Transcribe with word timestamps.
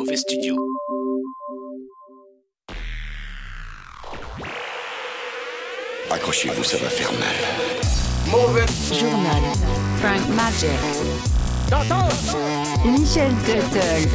mauvais 0.00 0.16
studios. 0.16 0.56
Accrochez-vous, 6.10 6.64
ça 6.64 6.78
va 6.78 6.88
faire 6.88 7.12
mal. 7.12 7.36
Mauvais 8.30 8.64
Journal. 8.98 9.42
Frank 10.00 10.26
Magic. 10.34 10.70
Michel 12.84 13.32
Tuttle. 13.44 14.08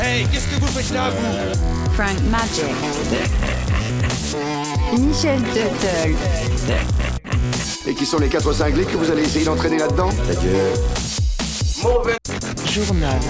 Hey, 0.00 0.26
qu'est-ce 0.32 0.48
que 0.48 0.60
vous 0.60 0.66
faites 0.66 0.92
là, 0.92 1.10
vous? 1.10 1.92
Frank 1.92 2.20
Magic. 2.28 2.74
Michel 4.98 5.40
Tuttle. 5.52 6.16
Et 7.86 7.94
qui 7.94 8.04
sont 8.04 8.18
les 8.18 8.28
quatre 8.28 8.52
cinglés 8.52 8.84
que 8.84 8.96
vous 8.96 9.10
allez 9.12 9.22
essayer 9.22 9.44
d'entraîner 9.44 9.78
là-dedans? 9.78 10.10
Adieu. 10.28 10.58
Mauvais 11.82 12.16
Journal. 12.72 13.20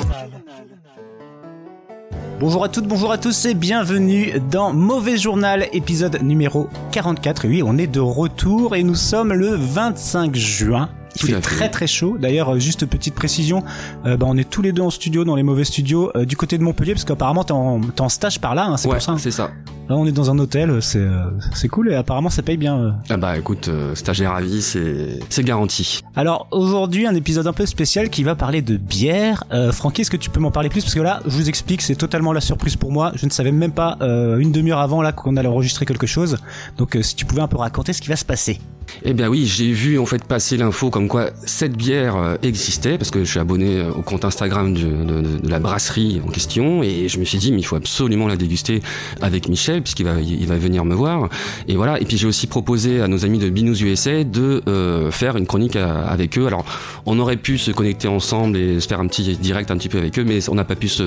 Bonjour 2.40 2.64
à 2.64 2.68
toutes, 2.68 2.88
bonjour 2.88 3.12
à 3.12 3.18
tous 3.18 3.44
et 3.44 3.54
bienvenue 3.54 4.32
dans 4.50 4.72
Mauvais 4.72 5.16
Journal, 5.16 5.68
épisode 5.72 6.20
numéro 6.20 6.68
44. 6.90 7.44
Et 7.44 7.48
oui, 7.48 7.62
on 7.64 7.78
est 7.78 7.86
de 7.86 8.00
retour 8.00 8.74
et 8.74 8.82
nous 8.82 8.96
sommes 8.96 9.32
le 9.32 9.54
25 9.54 10.34
juin. 10.34 10.90
Il 11.16 11.20
Tout 11.20 11.26
fait 11.28 11.40
très 11.40 11.68
très 11.70 11.86
chaud. 11.86 12.16
D'ailleurs, 12.18 12.54
euh, 12.54 12.58
juste 12.58 12.86
petite 12.86 13.14
précision, 13.14 13.62
euh, 14.04 14.16
bah, 14.16 14.26
on 14.28 14.36
est 14.36 14.48
tous 14.48 14.62
les 14.62 14.72
deux 14.72 14.82
en 14.82 14.90
studio, 14.90 15.24
dans 15.24 15.36
les 15.36 15.42
mauvais 15.42 15.64
studios, 15.64 16.10
euh, 16.16 16.24
du 16.24 16.36
côté 16.36 16.58
de 16.58 16.62
Montpellier, 16.62 16.92
parce 16.94 17.04
qu'apparemment 17.04 17.44
t'es 17.44 17.52
en, 17.52 17.80
t'es 17.80 18.00
en 18.00 18.08
stage 18.08 18.40
par 18.40 18.54
là, 18.54 18.66
hein, 18.66 18.76
c'est 18.76 18.88
Ouais, 18.88 18.94
pour 18.94 19.02
ça. 19.02 19.14
c'est 19.18 19.30
ça. 19.30 19.50
Là, 19.88 19.96
on 19.96 20.06
est 20.06 20.12
dans 20.12 20.30
un 20.30 20.38
hôtel, 20.38 20.80
c'est 20.80 20.98
euh, 20.98 21.24
c'est 21.52 21.68
cool 21.68 21.90
et 21.92 21.94
apparemment 21.94 22.30
ça 22.30 22.42
paye 22.42 22.56
bien. 22.56 22.96
Ah 23.10 23.18
bah 23.18 23.36
écoute, 23.36 23.68
stagiaire 23.92 24.32
à 24.32 24.40
vie, 24.40 24.62
c'est 24.62 25.18
c'est 25.28 25.44
garanti. 25.44 26.00
Alors 26.16 26.48
aujourd'hui, 26.52 27.06
un 27.06 27.14
épisode 27.14 27.46
un 27.46 27.52
peu 27.52 27.66
spécial 27.66 28.08
qui 28.08 28.22
va 28.24 28.34
parler 28.34 28.62
de 28.62 28.78
bière. 28.78 29.44
Euh, 29.52 29.72
Francky, 29.72 30.00
est-ce 30.00 30.10
que 30.10 30.16
tu 30.16 30.30
peux 30.30 30.40
m'en 30.40 30.50
parler 30.50 30.70
plus? 30.70 30.80
Parce 30.82 30.94
que 30.94 31.00
là, 31.00 31.20
je 31.26 31.30
vous 31.36 31.50
explique, 31.50 31.82
c'est 31.82 31.96
totalement 31.96 32.32
la 32.32 32.40
surprise 32.40 32.76
pour 32.76 32.92
moi. 32.92 33.12
Je 33.14 33.26
ne 33.26 33.30
savais 33.30 33.52
même 33.52 33.72
pas 33.72 33.98
euh, 34.00 34.38
une 34.38 34.52
demi-heure 34.52 34.78
avant 34.80 35.02
là 35.02 35.12
qu'on 35.12 35.36
allait 35.36 35.48
enregistrer 35.48 35.84
quelque 35.84 36.06
chose. 36.06 36.38
Donc 36.78 36.96
si 37.02 37.14
tu 37.14 37.26
pouvais 37.26 37.42
un 37.42 37.48
peu 37.48 37.58
raconter 37.58 37.92
ce 37.92 38.00
qui 38.00 38.08
va 38.08 38.16
se 38.16 38.24
passer. 38.24 38.60
Eh 39.04 39.12
bien 39.12 39.28
oui, 39.28 39.46
j'ai 39.46 39.72
vu 39.72 39.98
en 39.98 40.06
fait 40.06 40.24
passer 40.24 40.56
l'info 40.56 40.90
comme 40.90 41.08
quoi 41.08 41.30
cette 41.44 41.76
bière 41.76 42.16
euh, 42.16 42.36
existait 42.42 42.98
parce 42.98 43.10
que 43.10 43.24
je 43.24 43.30
suis 43.30 43.40
abonné 43.40 43.78
euh, 43.78 43.90
au 43.92 44.02
compte 44.02 44.24
Instagram 44.24 44.74
de, 44.74 44.80
de- 44.80 45.38
de 45.38 45.48
la 45.50 45.58
brasserie 45.58 46.20
en 46.26 46.30
question 46.30 46.82
et 46.82 47.08
je 47.08 47.18
me 47.18 47.24
suis 47.24 47.38
dit 47.38 47.52
mais 47.52 47.58
il 47.60 47.64
faut 47.64 47.76
absolument 47.76 48.26
la 48.28 48.36
déguster 48.36 48.82
avec 49.20 49.48
Michel 49.48 49.82
puisqu'il 49.82 50.04
va 50.06 50.20
il 50.20 50.46
va 50.46 50.56
venir 50.56 50.84
me 50.84 50.94
voir 50.94 51.28
et 51.68 51.76
voilà 51.76 52.00
et 52.00 52.04
puis 52.04 52.16
j'ai 52.16 52.26
aussi 52.26 52.46
proposé 52.46 53.00
à 53.00 53.08
nos 53.08 53.24
amis 53.24 53.38
de 53.38 53.48
Binous 53.50 53.82
USA 53.82 54.24
de 54.24 54.62
euh, 54.68 55.10
faire 55.10 55.36
une 55.36 55.46
chronique 55.46 55.76
à- 55.76 56.02
avec 56.06 56.38
eux. 56.38 56.46
Alors 56.46 56.64
on 57.06 57.18
aurait 57.18 57.36
pu 57.36 57.58
se 57.58 57.70
connecter 57.70 58.08
ensemble 58.08 58.56
et 58.56 58.80
se 58.80 58.88
faire 58.88 59.00
un 59.00 59.06
petit 59.06 59.36
direct 59.36 59.70
un 59.70 59.76
petit 59.76 59.88
peu 59.88 59.98
avec 59.98 60.18
eux 60.18 60.24
mais 60.24 60.46
on 60.48 60.54
n'a 60.54 60.64
pas 60.64 60.76
pu 60.76 60.88
se 60.88 61.04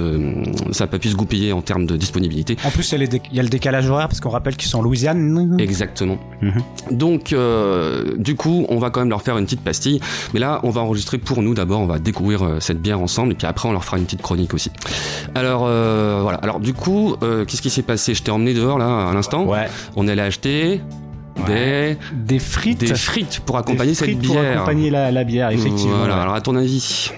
ça 0.72 0.84
n'a 0.86 0.88
pas 0.88 1.00
pu 1.00 1.10
se 1.10 1.16
goupiller 1.16 1.52
en 1.54 1.62
termes 1.62 1.86
de 1.86 1.96
disponibilité. 1.98 2.58
En 2.66 2.70
plus, 2.72 2.92
il 2.92 3.20
y 3.34 3.40
a, 3.40 3.44
le 3.44 3.50
décalage 3.50 3.90
horaire 3.90 4.08
parce 4.08 4.20
qu'on 4.20 4.30
rappelle 4.30 4.56
qu'ils 4.56 4.70
sont 4.70 4.80
en 4.80 4.82
Louisiane. 4.82 5.58
Exactement. 5.60 6.18
Mhm. 6.42 6.62
Donc, 6.92 7.34
euh, 7.34 7.67
du 8.18 8.36
coup, 8.36 8.66
on 8.70 8.78
va 8.78 8.90
quand 8.90 9.00
même 9.02 9.10
leur 9.10 9.22
faire 9.22 9.38
une 9.38 9.46
petite 9.46 9.62
pastille. 9.62 10.00
Mais 10.34 10.40
là, 10.40 10.60
on 10.64 10.70
va 10.70 10.82
enregistrer 10.82 11.18
pour 11.18 11.42
nous 11.42 11.54
d'abord. 11.54 11.80
On 11.82 11.86
va 11.88 12.00
découvrir 12.00 12.44
euh, 12.44 12.60
cette 12.60 12.82
bière 12.82 13.00
ensemble, 13.00 13.32
et 13.34 13.36
puis 13.36 13.48
après, 13.48 13.68
on 13.70 13.72
leur 13.72 13.84
fera 13.84 13.98
une 13.98 14.06
petite 14.06 14.22
chronique 14.22 14.54
aussi. 14.54 14.72
Alors, 15.36 15.64
euh, 15.66 16.20
voilà. 16.22 16.38
Alors, 16.40 16.60
du 16.60 16.74
coup, 16.74 17.16
euh, 17.24 17.46
qu'est-ce 17.46 17.62
qui 17.62 17.70
s'est 17.70 17.82
passé? 17.82 18.14
Je 18.14 18.24
t'ai 18.24 18.32
emmené 18.32 18.54
dehors 18.54 18.78
là 18.78 19.10
à 19.10 19.14
l'instant. 19.14 19.46
Ouais. 19.46 19.68
On 19.96 20.08
est 20.08 20.12
allé 20.12 20.22
acheter 20.22 20.82
Ouais. 21.48 21.98
des 22.14 22.34
Des 22.36 22.40
frites. 22.40 22.80
des 22.80 22.96
frites 22.96 23.42
pour 23.46 23.56
Des 23.58 23.60
accompagner 23.62 23.94
cette 23.94 24.08
frites 24.08 24.20
bière. 24.20 24.34
Pour 24.34 24.42
accompagner 24.64 24.90
la, 24.90 25.12
la 25.12 25.24
bière, 25.24 25.52
effectivement. 25.52 25.98
Voilà. 26.00 26.16
ouais. 26.16 26.22
Alors, 26.22 26.34
à 26.34 26.42
ton 26.42 26.56
avis. 26.56 27.12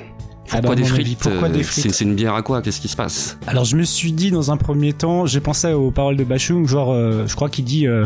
Ah 0.51 0.55
Pourquoi 0.61 0.69
bah, 0.71 0.81
des 0.81 0.83
frites? 0.87 1.01
avis, 1.05 1.15
pourquoi 1.15 1.47
euh, 1.47 1.51
des 1.51 1.63
c'est- 1.63 1.81
frites? 1.81 1.93
C'est 1.93 2.03
une 2.05 2.15
bière 2.15 2.33
à 2.33 2.41
quoi? 2.41 2.61
Qu'est-ce 2.63 2.81
qui 2.81 2.87
se 2.87 2.95
passe? 2.97 3.37
Alors 3.45 3.65
je 3.65 3.77
me 3.77 3.83
suis 3.83 4.11
dit 4.11 4.31
dans 4.31 4.51
un 4.51 4.57
premier 4.57 4.93
temps, 4.93 5.27
j'ai 5.27 5.39
pensé 5.41 5.71
aux 5.73 5.91
paroles 5.91 6.15
de 6.17 6.23
Bachung, 6.23 6.67
genre 6.67 6.91
euh, 6.91 7.25
je 7.27 7.35
crois 7.35 7.49
qu'il 7.49 7.65
dit 7.65 7.85
euh, 7.85 8.05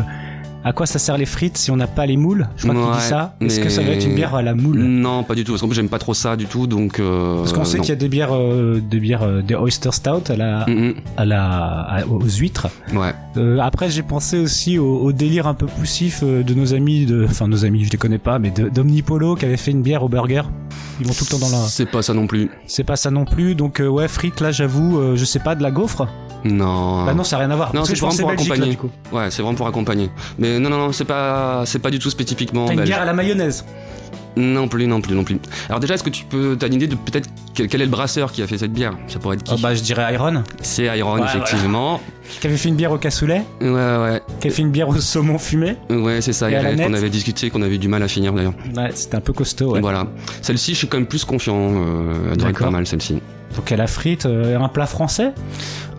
à 0.64 0.72
quoi 0.72 0.86
ça 0.86 0.98
sert 0.98 1.18
les 1.18 1.26
frites 1.26 1.58
si 1.58 1.70
on 1.70 1.76
n'a 1.76 1.86
pas 1.86 2.06
les 2.06 2.16
moules? 2.16 2.48
Je 2.56 2.62
crois 2.66 2.74
qu'il 2.74 2.84
Ouais, 2.90 2.96
dit 2.96 3.02
ça. 3.02 3.36
Est-ce 3.40 3.60
que 3.60 3.68
ça 3.68 3.82
doit 3.82 3.92
être 3.94 4.06
une 4.06 4.14
bière 4.14 4.34
à 4.34 4.42
la 4.42 4.54
moule? 4.54 4.78
Non, 4.78 5.22
pas 5.22 5.34
du 5.34 5.44
tout. 5.44 5.52
Parce 5.52 5.60
qu'en 5.60 5.68
plus, 5.68 5.74
j'aime 5.76 5.88
pas 5.88 5.98
trop 5.98 6.14
ça 6.14 6.36
du 6.36 6.46
tout. 6.46 6.66
Donc, 6.66 6.98
euh, 7.00 7.36
Parce 7.38 7.52
qu'on 7.52 7.64
sait 7.64 7.78
qu'il 7.80 7.90
y 7.90 7.92
a 7.92 7.96
des 7.96 8.08
bières, 8.08 8.34
euh, 8.34 8.80
des 8.80 8.98
bières, 9.00 9.22
euh, 9.22 9.42
des 9.42 9.54
oyster 9.54 9.92
stout 9.92 10.22
à 10.30 10.36
la, 10.36 10.64
Mm, 10.66 10.94
à 11.18 11.24
la, 11.24 11.44
à- 11.82 12.06
aux 12.06 12.20
huîtres. 12.22 12.68
Ouais. 12.94 13.12
Après, 13.60 13.90
j'ai 13.90 14.02
pensé 14.02 14.38
aussi 14.38 14.78
au, 14.78 14.96
au 15.00 15.12
délire 15.12 15.46
un 15.46 15.54
peu 15.54 15.66
poussif 15.66 16.22
de 16.24 16.54
nos 16.54 16.72
amis, 16.74 17.04
de, 17.06 17.26
enfin 17.28 17.46
nos 17.48 17.64
amis, 17.64 17.84
je 17.84 17.90
les 17.90 17.98
connais 17.98 18.18
pas, 18.18 18.38
mais 18.38 18.50
d'Omnipolo 18.50 19.34
qui 19.36 19.44
avait 19.44 19.56
fait 19.56 19.70
une 19.72 19.82
bière 19.82 20.02
au 20.02 20.08
burger. 20.08 20.42
Ils 21.00 21.06
vont 21.06 21.12
tout 21.12 21.24
le 21.24 21.30
temps 21.38 21.38
dans 21.46 21.50
la. 21.50 21.64
C'est 21.66 21.86
pas 21.86 22.02
ça 22.02 22.14
non 22.14 22.26
plus. 22.26 22.50
C'est 22.66 22.84
pas 22.84 22.96
ça 22.96 23.10
non 23.10 23.24
plus, 23.24 23.54
donc 23.54 23.82
ouais, 23.86 24.08
frites 24.08 24.40
là, 24.40 24.50
j'avoue, 24.52 25.16
je 25.16 25.24
sais 25.24 25.40
pas 25.40 25.54
de 25.54 25.62
la 25.62 25.70
gaufre? 25.70 26.06
Non. 26.44 27.04
Bah 27.06 27.14
non, 27.14 27.24
ça 27.24 27.36
n'a 27.38 27.44
rien 27.44 27.50
à 27.52 27.56
voir. 27.56 27.74
Non, 27.74 27.84
c'est 27.86 27.96
vraiment 27.98 28.14
pour 28.16 28.28
Belgique, 28.28 28.48
là, 28.48 28.54
accompagner. 28.54 28.70
du 28.72 28.76
coup. 28.76 28.90
Ouais, 29.12 29.30
c'est 29.30 29.40
vraiment 29.40 29.56
pour 29.56 29.66
accompagner. 29.66 30.10
Mais 30.38 30.53
non, 30.58 30.70
non, 30.70 30.78
non, 30.78 30.92
c'est 30.92 31.04
pas, 31.04 31.62
c'est 31.66 31.78
pas 31.78 31.90
du 31.90 31.98
tout 31.98 32.10
spécifiquement. 32.10 32.66
T'as 32.66 32.72
une 32.72 32.78
belge. 32.78 32.88
bière 32.90 33.02
à 33.02 33.04
la 33.04 33.12
mayonnaise. 33.12 33.64
Non 34.36 34.66
plus, 34.66 34.88
non 34.88 35.00
plus, 35.00 35.14
non 35.14 35.22
plus. 35.22 35.38
Alors 35.68 35.78
déjà, 35.78 35.94
est-ce 35.94 36.02
que 36.02 36.10
tu 36.10 36.24
peux, 36.24 36.56
t'as 36.58 36.66
une 36.66 36.74
idée 36.74 36.88
de 36.88 36.96
peut-être 36.96 37.30
quel, 37.54 37.68
quel 37.68 37.80
est 37.82 37.84
le 37.84 37.90
brasseur 37.90 38.32
qui 38.32 38.42
a 38.42 38.48
fait 38.48 38.58
cette 38.58 38.72
bière? 38.72 38.94
Ça 39.06 39.20
pourrait 39.20 39.36
être 39.36 39.44
qui? 39.44 39.54
Ah 39.56 39.60
bah 39.62 39.76
je 39.76 39.82
dirais 39.82 40.12
Iron, 40.12 40.42
C'est 40.60 40.86
Iron, 40.98 41.20
Ouais, 41.20 41.26
effectivement. 41.26 42.00
qui 42.40 42.46
avait 42.48 42.56
fait 42.56 42.68
une 42.68 42.74
bière 42.74 42.90
au 42.90 42.98
cassoulet, 42.98 43.42
Ouais, 43.60 43.68
ouais, 43.70 44.20
qui 44.40 44.48
avait 44.48 44.56
fait 44.56 44.62
une 44.62 44.72
bière 44.72 44.88
au 44.88 44.96
saumon 44.96 45.38
fumé. 45.38 45.76
ouais, 45.88 46.20
c'est 46.20 46.32
ça. 46.32 46.50
Qu'on 46.50 46.94
avait 46.94 47.10
discuté, 47.10 47.48
qu'on 47.50 47.62
avait 47.62 47.76
eu 47.76 47.78
du 47.78 47.86
mal 47.86 48.02
à 48.02 48.08
finir 48.08 48.32
d'ailleurs. 48.32 48.54
Ouais, 48.76 48.90
c'était 48.94 49.14
un 49.14 49.20
peu 49.20 49.32
costaud. 49.32 49.74
Ouais. 49.74 49.80
Voilà. 49.80 50.08
Celle-ci, 50.42 50.72
je 50.72 50.78
suis 50.78 50.88
quand 50.88 50.96
même 50.98 51.06
plus 51.06 51.24
confiant. 51.24 51.54
Euh, 51.56 52.30
elle 52.32 52.36
doit 52.36 52.50
être 52.50 52.58
pas 52.58 52.70
mal 52.70 52.88
celle-ci. 52.88 53.20
Donc 53.56 53.70
elle 53.70 53.80
a 53.80 53.86
frite, 53.86 54.26
euh, 54.26 54.58
un 54.58 54.68
plat 54.68 54.86
français. 54.86 55.32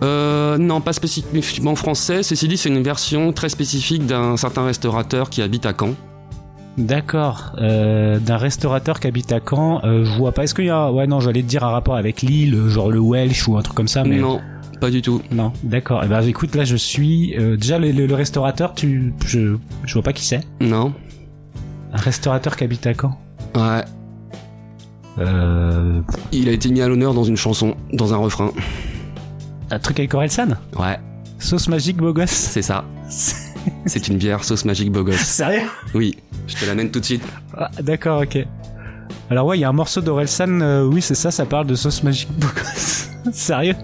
Euh, 0.02 0.58
non, 0.58 0.80
pas 0.80 0.92
spécifiquement 0.92 1.74
français. 1.74 2.22
Ceci 2.22 2.48
dit, 2.48 2.56
c'est 2.56 2.68
une 2.68 2.82
version 2.82 3.32
très 3.32 3.48
spécifique 3.48 4.04
d'un 4.06 4.36
certain 4.36 4.64
restaurateur 4.66 5.30
qui 5.30 5.40
habite 5.42 5.64
à 5.66 5.72
Caen. 5.78 5.94
D'accord. 6.76 7.52
Euh, 7.58 8.18
D'un 8.18 8.36
restaurateur 8.36 9.00
qui 9.00 9.06
habite 9.06 9.32
à 9.32 9.40
Caen. 9.40 9.80
Euh, 9.84 10.04
je 10.04 10.12
vois 10.18 10.32
pas. 10.32 10.44
Est-ce 10.44 10.54
qu'il 10.54 10.66
y 10.66 10.70
a, 10.70 10.92
ouais 10.92 11.06
non, 11.06 11.20
j'allais 11.20 11.42
te 11.42 11.46
dire 11.48 11.64
un 11.64 11.70
rapport 11.70 11.96
avec 11.96 12.20
l'île, 12.20 12.68
genre 12.68 12.90
le 12.90 12.98
Welsh 13.00 13.48
ou 13.48 13.56
un 13.56 13.62
truc 13.62 13.74
comme 13.74 13.88
ça, 13.88 14.04
mais 14.04 14.18
Non, 14.18 14.42
pas 14.78 14.90
du 14.90 15.00
tout. 15.00 15.22
non. 15.30 15.52
D'accord. 15.62 16.02
Eh 16.04 16.08
ben 16.08 16.20
écoute, 16.20 16.54
là 16.54 16.64
je 16.64 16.76
suis 16.76 17.34
euh, 17.38 17.56
déjà 17.56 17.78
le, 17.78 17.90
le- 17.92 18.06
le 18.06 18.14
restaurateur. 18.14 18.74
Tu, 18.74 19.14
je, 19.24 19.56
je 19.86 19.92
vois 19.94 20.02
pas 20.02 20.12
qui 20.12 20.26
c'est. 20.26 20.42
Non. 20.60 20.92
Un 21.94 21.96
restaurateur 21.98 22.56
qui 22.56 22.64
habite 22.64 22.86
à 22.86 22.92
Caen. 22.92 23.18
Ouais. 23.54 23.82
Euh, 25.18 26.00
Il 26.32 26.48
a 26.48 26.52
été 26.52 26.68
mis 26.70 26.80
à 26.82 26.88
l'honneur 26.88 27.14
dans 27.14 27.24
une 27.24 27.36
chanson, 27.36 27.74
dans 27.92 28.12
un 28.14 28.18
refrain. 28.18 28.50
un 29.70 29.78
truc 29.78 29.98
avec 29.98 30.12
Orelsan. 30.14 30.48
Ouais, 30.78 30.98
Sauce 31.38 31.68
magique 31.68 31.96
beau 31.96 32.12
gosse. 32.12 32.30
c'est 32.30 32.62
ça. 32.62 32.84
C'est 33.86 34.06
une 34.06 34.16
bière 34.16 34.44
sauce 34.44 34.64
magique 34.64 34.92
beau 34.92 35.02
gosse. 35.02 35.16
Sérieux? 35.22 35.62
Oui, 35.92 36.14
je 36.46 36.54
te 36.54 36.64
l'amène 36.66 36.90
tout 36.90 37.00
de 37.00 37.04
suite. 37.04 37.22
Ah, 37.56 37.68
D'accord, 37.82 38.22
ok. 38.22 38.38
Alors 39.28 39.46
ouais, 39.46 39.58
il 39.58 39.60
y 39.60 39.64
a 39.64 39.68
un 39.68 39.72
morceau 39.72 40.00
d'Orelsan, 40.00 40.60
euh, 40.60 40.84
oui 40.84 41.02
c'est 41.02 41.16
ça, 41.16 41.32
ça 41.32 41.44
parle 41.46 41.66
de 41.66 41.74
sauce 41.74 42.02
magique 42.04 42.30
beau 42.38 42.46
gosse. 42.54 43.08
Sérieux? 43.32 43.74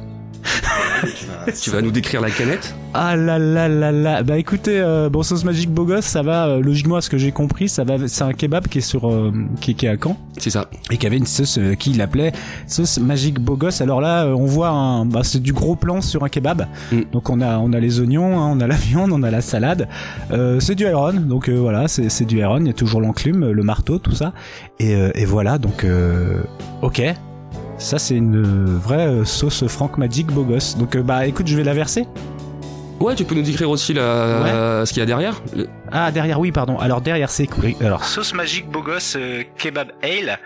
Tu 1.60 1.70
vas 1.70 1.82
nous 1.82 1.90
décrire 1.90 2.20
la 2.20 2.30
canette 2.30 2.74
Ah 2.94 3.16
là 3.16 3.38
là 3.38 3.68
là 3.68 3.90
là. 3.92 4.22
Bah 4.22 4.38
écoutez, 4.38 4.80
euh, 4.80 5.08
bon 5.08 5.22
sauce 5.22 5.44
magique 5.44 5.70
beau 5.70 5.84
gosse, 5.84 6.04
ça 6.04 6.22
va, 6.22 6.46
euh, 6.46 6.60
logiquement 6.60 6.96
à 6.96 7.00
ce 7.00 7.10
que 7.10 7.18
j'ai 7.18 7.32
compris, 7.32 7.68
ça 7.68 7.84
va, 7.84 7.96
c'est 8.06 8.22
un 8.24 8.32
kebab 8.32 8.68
qui 8.68 8.78
est 8.78 8.82
sur, 8.82 9.10
euh, 9.10 9.32
qui, 9.60 9.74
qui 9.74 9.86
est 9.86 9.88
à 9.88 9.96
Caen 10.02 10.16
C'est 10.38 10.50
ça. 10.50 10.68
et 10.90 10.96
qui 10.96 11.06
avait 11.06 11.16
une 11.16 11.26
sauce 11.26 11.58
euh, 11.58 11.74
qui 11.74 11.92
l'appelait 11.94 12.32
sauce 12.66 12.98
magique 12.98 13.40
beau 13.40 13.56
gosse. 13.56 13.80
Alors 13.80 14.00
là, 14.00 14.24
euh, 14.26 14.34
on 14.34 14.46
voit 14.46 14.68
un, 14.68 15.04
bah 15.06 15.20
c'est 15.24 15.40
du 15.42 15.52
gros 15.52 15.76
plan 15.76 16.00
sur 16.00 16.24
un 16.24 16.28
kebab. 16.28 16.66
Mm. 16.92 17.00
Donc 17.12 17.30
on 17.30 17.40
a, 17.40 17.58
on 17.58 17.72
a 17.72 17.80
les 17.80 18.00
oignons, 18.00 18.38
hein, 18.40 18.50
on 18.56 18.60
a 18.60 18.66
la 18.66 18.76
viande, 18.76 19.12
on 19.12 19.22
a 19.22 19.30
la 19.30 19.40
salade. 19.40 19.88
Euh, 20.30 20.60
c'est 20.60 20.74
du 20.74 20.84
iron, 20.84 21.14
donc 21.14 21.48
euh, 21.48 21.54
voilà, 21.54 21.88
c'est, 21.88 22.08
c'est 22.08 22.24
du 22.24 22.38
iron. 22.38 22.58
Il 22.60 22.66
y 22.66 22.70
a 22.70 22.74
toujours 22.74 23.00
l'enclume, 23.00 23.50
le 23.50 23.62
marteau, 23.62 23.98
tout 23.98 24.12
ça. 24.14 24.32
Et, 24.78 24.94
euh, 24.94 25.10
et 25.14 25.24
voilà, 25.24 25.58
donc 25.58 25.84
euh, 25.84 26.42
ok. 26.82 27.02
Ça 27.78 27.98
c'est 27.98 28.14
une 28.14 28.36
euh, 28.36 28.78
vraie 28.78 29.06
euh, 29.06 29.24
sauce 29.24 29.66
Frank 29.66 29.98
Magic 29.98 30.28
beau 30.28 30.44
gosse. 30.44 30.76
Donc 30.76 30.96
euh, 30.96 31.02
bah 31.02 31.26
écoute, 31.26 31.46
je 31.46 31.56
vais 31.56 31.64
la 31.64 31.74
verser. 31.74 32.06
Ouais, 33.02 33.16
tu 33.16 33.24
peux 33.24 33.34
nous 33.34 33.42
décrire 33.42 33.68
aussi 33.68 33.94
la... 33.94 34.86
ce 34.86 34.92
qu'il 34.92 35.00
y 35.00 35.02
a 35.02 35.06
derrière 35.06 35.42
Ah 35.90 36.12
derrière 36.12 36.38
oui 36.38 36.52
pardon. 36.52 36.78
Alors 36.78 37.00
derrière 37.00 37.30
c'est. 37.30 37.48
Alors 37.80 38.04
sauce 38.04 38.32
magique 38.32 38.68
beau 38.70 38.80
gosse 38.80 39.16
euh, 39.16 39.42
kebab 39.58 39.90
ale. 40.04 40.38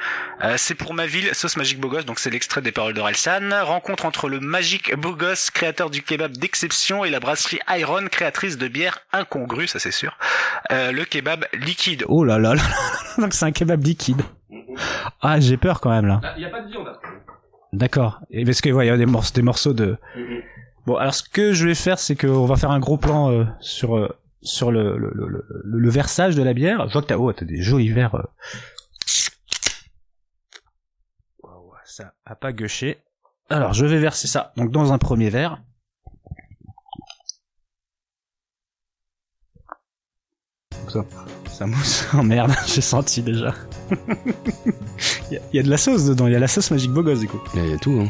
Euh, 0.43 0.55
c'est 0.57 0.75
pour 0.75 0.95
ma 0.95 1.05
ville 1.05 1.35
sauce 1.35 1.59
magique 1.59 1.79
beau 1.79 1.91
gosse 1.91 2.07
donc 2.07 2.19
c'est 2.19 2.31
l'extrait 2.31 2.63
des 2.63 2.73
paroles 2.73 2.95
d'Orelsan. 2.95 3.51
Rencontre 3.63 4.07
entre 4.07 4.31
le 4.31 4.41
magique 4.41 4.97
beau 4.97 5.15
gosse 5.15 5.51
créateur 5.51 5.91
du 5.91 6.03
kebab 6.03 6.35
d'exception 6.39 7.05
et 7.05 7.11
la 7.11 7.21
brasserie 7.21 7.59
Iron 7.69 8.07
créatrice 8.11 8.57
de 8.57 8.69
bière 8.69 9.01
incongrue 9.13 9.67
ça 9.67 9.79
c'est 9.79 9.91
sûr. 9.91 10.17
Euh, 10.73 10.93
le 10.93 11.05
kebab 11.05 11.45
liquide. 11.53 12.07
Oh 12.09 12.25
là 12.25 12.39
là 12.39 12.55
là. 12.55 12.63
là. 12.63 13.23
donc 13.23 13.35
c'est 13.35 13.45
un 13.45 13.53
kebab 13.53 13.85
liquide. 13.85 14.23
Ah 15.21 15.41
j'ai 15.41 15.59
peur 15.59 15.83
quand 15.83 15.91
même 15.91 16.07
là. 16.07 16.23
Il 16.39 16.41
n'y 16.41 16.47
a 16.47 16.51
pas 16.51 16.63
de 16.63 16.71
viande. 16.71 16.89
D'accord. 17.73 18.21
Et 18.31 18.45
parce 18.45 18.61
que 18.61 18.71
ouais, 18.71 18.87
il 18.87 18.89
y 18.89 18.93
a 18.93 18.97
des 18.97 19.07
morceaux, 19.07 19.35
des 19.35 19.43
morceaux 19.43 19.73
de. 19.73 19.99
Bon, 20.87 20.97
alors 20.97 21.15
ce 21.15 21.23
que 21.29 21.53
je 21.53 21.67
vais 21.67 21.75
faire, 21.75 21.99
c'est 21.99 22.17
qu'on 22.17 22.47
va 22.47 22.57
faire 22.57 22.71
un 22.71 22.79
gros 22.81 22.97
plan 22.97 23.31
euh, 23.31 23.45
sur 23.61 23.97
euh, 23.97 24.09
sur 24.43 24.71
le 24.71 24.97
le, 24.97 25.11
le, 25.15 25.29
le 25.29 25.45
le 25.63 25.91
versage 25.91 26.37
de 26.37 26.43
la 26.43 26.55
bière. 26.55 26.87
Je 26.89 26.93
vois 26.93 27.03
que 27.03 27.09
t'as 27.09 27.17
oh, 27.17 27.33
t'as 27.33 27.45
des 27.45 27.61
jolis 27.61 27.91
verres. 27.91 28.15
euh. 28.15 28.23
Ça 31.85 32.13
a 32.27 32.35
pas 32.35 32.53
gâché. 32.53 32.99
Alors, 33.49 33.73
je 33.73 33.87
vais 33.87 33.99
verser 33.99 34.27
ça 34.29 34.53
donc 34.57 34.71
dans 34.71 34.93
un 34.93 34.99
premier 34.99 35.31
verre. 35.31 35.63
Ça, 40.89 41.05
ça 41.49 41.67
mousse. 41.67 42.07
Oh 42.15 42.23
merde, 42.23 42.53
j'ai 42.67 42.81
senti 42.81 43.23
déjà. 43.23 43.55
Il 45.31 45.35
y, 45.35 45.37
a- 45.39 45.41
il 45.53 45.57
y 45.57 45.61
a 45.61 45.63
de 45.63 45.71
la 45.71 45.77
sauce 45.77 46.05
dedans, 46.05 46.27
il 46.27 46.33
y 46.33 46.37
a 46.37 46.39
la 46.39 46.49
sauce 46.49 46.71
magique 46.71 46.93
bogos 46.93 47.17
du 47.21 47.27
coup. 47.29 47.41
Il 47.55 47.69
y 47.69 47.73
a 47.73 47.79
tout, 47.79 47.99
hein. 48.01 48.09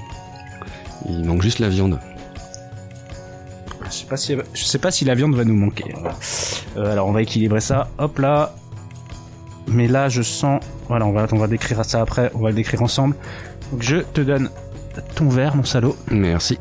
Il 1.08 1.24
manque 1.24 1.42
juste 1.42 1.58
la 1.60 1.68
viande. 1.68 1.98
Je 3.88 3.90
sais 3.94 4.06
pas 4.06 4.16
si, 4.16 4.36
je 4.52 4.64
sais 4.64 4.78
pas 4.78 4.90
si 4.90 5.04
la 5.04 5.14
viande 5.14 5.34
va 5.34 5.44
nous 5.44 5.54
manquer. 5.56 5.94
Euh, 6.76 6.92
alors 6.92 7.06
on 7.06 7.12
va 7.12 7.22
équilibrer 7.22 7.60
ça. 7.60 7.88
Hop 7.98 8.18
là. 8.18 8.54
Mais 9.68 9.86
là 9.88 10.08
je 10.08 10.22
sens. 10.22 10.60
Voilà, 10.88 11.06
on 11.06 11.12
va, 11.12 11.26
on 11.32 11.36
va 11.38 11.46
décrire 11.46 11.84
ça 11.84 12.00
après. 12.02 12.30
On 12.34 12.40
va 12.40 12.50
le 12.50 12.54
décrire 12.56 12.82
ensemble. 12.82 13.14
Donc 13.72 13.82
je 13.82 13.96
te 13.98 14.20
donne 14.20 14.50
ton 15.14 15.28
verre, 15.28 15.56
mon 15.56 15.64
salaud. 15.64 15.96
Merci. 16.10 16.58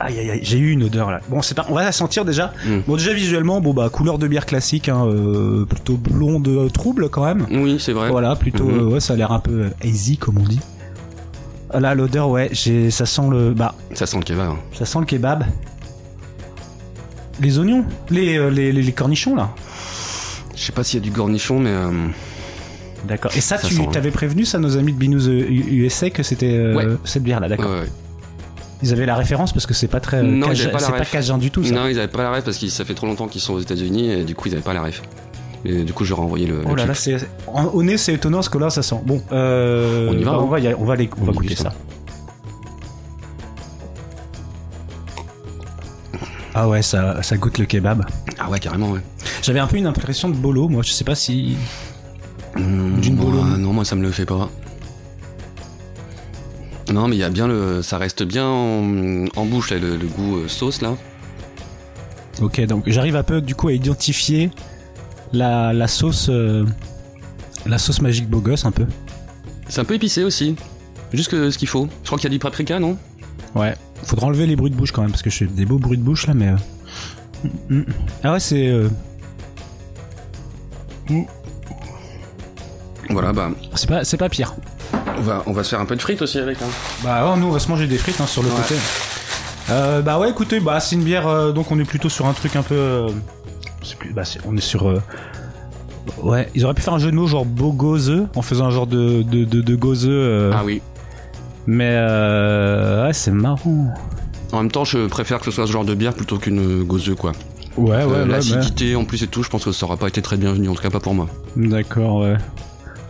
Aïe 0.00 0.18
aïe 0.20 0.30
aïe, 0.30 0.40
j'ai 0.42 0.58
eu 0.58 0.70
une 0.70 0.84
odeur 0.84 1.10
là. 1.10 1.20
Bon, 1.28 1.42
c'est 1.42 1.54
pas, 1.56 1.66
on 1.68 1.74
va 1.74 1.82
la 1.82 1.90
sentir 1.92 2.24
déjà. 2.24 2.52
Mm. 2.64 2.78
Bon, 2.86 2.96
déjà 2.96 3.12
visuellement, 3.12 3.60
bon 3.60 3.74
bah 3.74 3.88
couleur 3.90 4.18
de 4.18 4.28
bière 4.28 4.46
classique, 4.46 4.88
hein, 4.88 5.04
euh, 5.06 5.64
plutôt 5.64 5.96
blonde 5.96 6.46
euh, 6.46 6.68
trouble 6.68 7.08
quand 7.08 7.24
même. 7.24 7.46
Oui, 7.50 7.78
c'est 7.80 7.92
vrai. 7.92 8.08
Voilà, 8.10 8.36
plutôt, 8.36 8.64
Mhm. 8.64 8.78
euh, 8.78 8.84
ouais, 8.92 9.00
ça 9.00 9.14
a 9.14 9.16
l'air 9.16 9.32
un 9.32 9.40
peu 9.40 9.62
euh, 9.64 9.70
hazy 9.82 10.16
comme 10.16 10.38
on 10.38 10.44
dit. 10.44 10.60
Là, 11.74 11.94
l'odeur, 11.94 12.30
ouais, 12.30 12.48
j'ai, 12.52 12.90
ça 12.90 13.06
sent 13.06 13.22
le, 13.30 13.52
bah, 13.54 13.74
Ça 13.92 14.06
sent 14.06 14.18
le 14.18 14.22
kebab. 14.24 14.50
hein. 14.52 14.56
ça 14.72 14.84
sent 14.86 15.00
le 15.00 15.04
kebab. 15.04 15.44
Les 17.40 17.58
oignons, 17.58 17.84
les, 18.10 18.38
les, 18.50 18.72
les, 18.72 18.82
les 18.82 18.92
cornichons 18.92 19.36
là. 19.36 19.50
Je 20.56 20.62
sais 20.62 20.72
pas 20.72 20.82
s'il 20.82 20.98
y 21.00 21.02
a 21.02 21.04
du 21.04 21.12
cornichon, 21.12 21.60
mais 21.60 21.70
euh, 21.70 21.90
D'accord. 23.06 23.30
Et 23.36 23.40
ça, 23.40 23.58
Ça 23.58 23.68
tu 23.68 23.76
t'avais 23.88 24.10
prévenu 24.10 24.44
ça 24.44 24.58
nos 24.58 24.76
amis 24.76 24.92
de 24.92 24.98
Binous 24.98 25.28
USA 25.28 26.10
que 26.10 26.22
c'était 26.24 26.52
euh, 26.56 26.74
Ouais. 26.74 26.86
cette 27.04 27.22
bière 27.22 27.38
là, 27.40 27.48
d'accord. 27.48 27.70
ouais, 27.70 27.80
ouais. 27.80 27.88
Ils 28.82 28.92
avaient 28.92 29.06
la 29.06 29.16
référence 29.16 29.52
parce 29.52 29.66
que 29.66 29.74
c'est 29.74 29.88
pas 29.88 29.98
très, 30.00 30.18
euh, 30.18 30.22
Non, 30.22 30.52
ils 30.52 30.70
pas 30.70 30.78
la 30.80 30.90
pas 30.92 31.04
cajun 31.04 31.36
du 31.38 31.50
tout 31.50 31.64
ça. 31.64 31.74
Non, 31.74 31.86
ils 31.88 31.98
avaient 31.98 32.06
pas 32.08 32.22
la 32.22 32.30
ref 32.32 32.44
parce 32.44 32.58
que 32.58 32.68
ça 32.68 32.84
fait 32.84 32.94
trop 32.94 33.06
longtemps 33.06 33.26
qu'ils 33.26 33.40
sont 33.40 33.54
aux 33.54 33.60
États-Unis 33.60 34.10
et 34.12 34.24
du 34.24 34.34
coup 34.36 34.48
ils 34.48 34.54
avaient 34.54 34.62
pas 34.62 34.74
la 34.74 34.82
ref. 34.82 35.02
Et 35.64 35.82
du 35.82 35.92
coup, 35.92 36.04
j'aurais 36.04 36.22
envoyé 36.22 36.46
le. 36.46 36.60
Oh 36.64 36.70
le 36.70 36.76
là 36.76 36.86
là, 36.86 36.94
clip. 36.94 37.18
c'est 37.18 37.28
en- 37.48 37.64
au 37.64 37.82
nez 37.82 37.96
c'est 37.98 38.14
étonnant 38.14 38.38
parce 38.38 38.48
que 38.48 38.58
là 38.58 38.70
ça 38.70 38.80
sent. 38.82 39.00
Bon, 39.04 39.20
euh, 39.32 40.08
On 40.10 40.16
y 40.16 40.22
va, 40.22 40.30
bah, 40.30 40.36
hein. 40.38 40.42
on 40.44 40.46
va 40.46 40.60
y 40.60 40.66
aller- 40.68 40.76
on 40.78 40.84
va 40.84 40.94
les, 40.94 41.10
on 41.18 41.22
On 41.22 41.26
va 41.26 41.32
goûter 41.32 41.56
ça. 41.56 41.72
Ah 46.54 46.68
ouais, 46.68 46.82
ça, 46.82 47.22
ça 47.22 47.36
goûte 47.36 47.58
le 47.58 47.66
kebab. 47.66 48.04
Ah 48.38 48.50
ouais, 48.50 48.58
carrément, 48.58 48.90
ouais. 48.90 49.00
J'avais 49.42 49.60
un 49.60 49.66
peu 49.66 49.76
une 49.76 49.86
impression 49.86 50.28
de 50.28 50.34
bolo, 50.34 50.68
moi. 50.68 50.82
Je 50.84 50.90
sais 50.90 51.04
pas 51.04 51.14
si. 51.14 51.56
Mmh, 52.56 53.00
D'une 53.00 53.16
moi, 53.16 53.24
Bologne. 53.26 53.56
Non, 53.58 53.72
moi 53.72 53.84
ça 53.84 53.94
me 53.94 54.02
le 54.02 54.10
fait 54.10 54.24
pas. 54.26 54.48
Non, 56.92 57.06
mais 57.08 57.16
il 57.16 57.18
y 57.18 57.24
a 57.24 57.30
bien 57.30 57.46
le. 57.46 57.82
Ça 57.82 57.98
reste 57.98 58.22
bien 58.22 58.46
en, 58.46 59.26
en 59.36 59.44
bouche, 59.44 59.70
là, 59.70 59.78
le, 59.78 59.96
le 59.96 60.06
goût 60.06 60.38
euh, 60.38 60.48
sauce, 60.48 60.80
là. 60.80 60.94
Ok, 62.40 62.60
donc 62.66 62.84
j'arrive 62.88 63.16
un 63.16 63.22
peu 63.22 63.40
du 63.40 63.54
coup 63.54 63.68
à 63.68 63.72
identifier 63.72 64.50
la, 65.32 65.72
la 65.72 65.88
sauce, 65.88 66.28
euh, 66.30 66.64
la 67.66 67.78
sauce 67.78 68.00
magique 68.00 68.28
beau 68.30 68.40
gosse 68.40 68.64
un 68.64 68.70
peu. 68.70 68.86
C'est 69.68 69.80
un 69.80 69.84
peu 69.84 69.94
épicé 69.94 70.24
aussi. 70.24 70.56
Juste 71.12 71.30
que 71.30 71.50
ce 71.50 71.58
qu'il 71.58 71.68
faut. 71.68 71.88
Je 72.02 72.06
crois 72.06 72.18
qu'il 72.18 72.28
y 72.30 72.32
a 72.32 72.36
du 72.36 72.38
paprika, 72.38 72.78
non? 72.78 72.96
Ouais. 73.54 73.74
Faudra 74.04 74.28
enlever 74.28 74.46
les 74.46 74.56
bruits 74.56 74.70
de 74.70 74.76
bouche 74.76 74.92
quand 74.92 75.02
même 75.02 75.10
parce 75.10 75.22
que 75.22 75.30
je 75.30 75.36
fais 75.38 75.46
des 75.46 75.66
beaux 75.66 75.78
bruits 75.78 75.98
de 75.98 76.02
bouche 76.02 76.26
là, 76.26 76.34
mais. 76.34 76.48
euh, 76.48 76.56
mm, 77.68 77.78
mm. 77.80 77.84
Ah 78.24 78.32
ouais, 78.32 78.40
c'est. 78.40 78.68
euh, 78.68 78.88
Voilà, 83.10 83.32
bah. 83.32 83.50
C'est 83.74 83.88
pas, 83.88 84.04
c'est 84.04 84.16
pas 84.16 84.28
pire. 84.28 84.54
On 85.18 85.22
va, 85.22 85.42
on 85.46 85.52
va 85.52 85.64
se 85.64 85.70
faire 85.70 85.80
un 85.80 85.84
peu 85.84 85.96
de 85.96 86.00
frites 86.02 86.22
aussi 86.22 86.38
avec, 86.38 86.60
hein. 86.62 86.66
Bah 87.02 87.28
ouais, 87.32 87.38
nous 87.40 87.46
on 87.48 87.50
va 87.50 87.58
se 87.58 87.68
manger 87.68 87.86
des 87.86 87.98
frites 87.98 88.20
hein, 88.20 88.26
sur 88.26 88.42
le 88.42 88.48
Ouais. 88.48 88.54
côté. 88.56 88.74
Euh, 89.70 90.00
bah 90.00 90.18
ouais, 90.18 90.30
écoutez, 90.30 90.60
bah 90.60 90.80
c'est 90.80 90.96
une 90.96 91.02
bière, 91.02 91.26
euh, 91.26 91.52
donc 91.52 91.70
on 91.70 91.78
est 91.78 91.84
plutôt 91.84 92.08
sur 92.08 92.26
un 92.26 92.32
truc 92.32 92.56
un 92.56 92.62
peu. 92.62 92.74
euh, 92.74 93.08
plus, 93.98 94.12
bah 94.12 94.22
on 94.46 94.56
est 94.56 94.60
sur. 94.60 95.00
ouais, 96.22 96.48
ils 96.54 96.64
auraient 96.64 96.74
pu 96.74 96.82
faire 96.82 96.94
un 96.94 96.98
jeu 96.98 97.10
de 97.10 97.16
mots 97.16 97.26
genre 97.26 97.44
beau 97.44 97.72
gozeux 97.72 98.26
en 98.34 98.42
faisant 98.42 98.66
un 98.66 98.70
genre 98.70 98.86
de 98.86 99.22
de 99.22 99.44
de, 99.44 99.60
de 99.60 99.74
gozeux, 99.76 100.50
Ah 100.54 100.62
oui. 100.64 100.80
mais 101.66 101.90
euh, 101.92 103.06
ouais 103.06 103.12
c'est 103.12 103.30
marrant. 103.30 103.92
En 104.52 104.58
même 104.62 104.70
temps, 104.70 104.84
je 104.84 105.06
préfère 105.06 105.38
que 105.40 105.44
ce 105.46 105.50
soit 105.50 105.66
ce 105.66 105.72
genre 105.72 105.84
de 105.84 105.94
bière 105.94 106.14
plutôt 106.14 106.38
qu'une 106.38 106.82
gozeux, 106.84 107.14
quoi. 107.14 107.32
Ouais 107.76 108.04
ouais, 108.04 108.04
ouais, 108.06 108.26
L'acidité 108.26 108.96
en 108.96 109.04
plus 109.04 109.22
et 109.22 109.26
tout, 109.26 109.42
je 109.42 109.50
pense 109.50 109.64
que 109.64 109.72
ça 109.72 109.84
aura 109.86 109.96
pas 109.98 110.08
été 110.08 110.22
très 110.22 110.36
bienvenu, 110.38 110.68
en 110.68 110.74
tout 110.74 110.82
cas 110.82 110.90
pas 110.90 111.00
pour 111.00 111.12
moi. 111.14 111.28
D'accord, 111.56 112.20
ouais. 112.20 112.36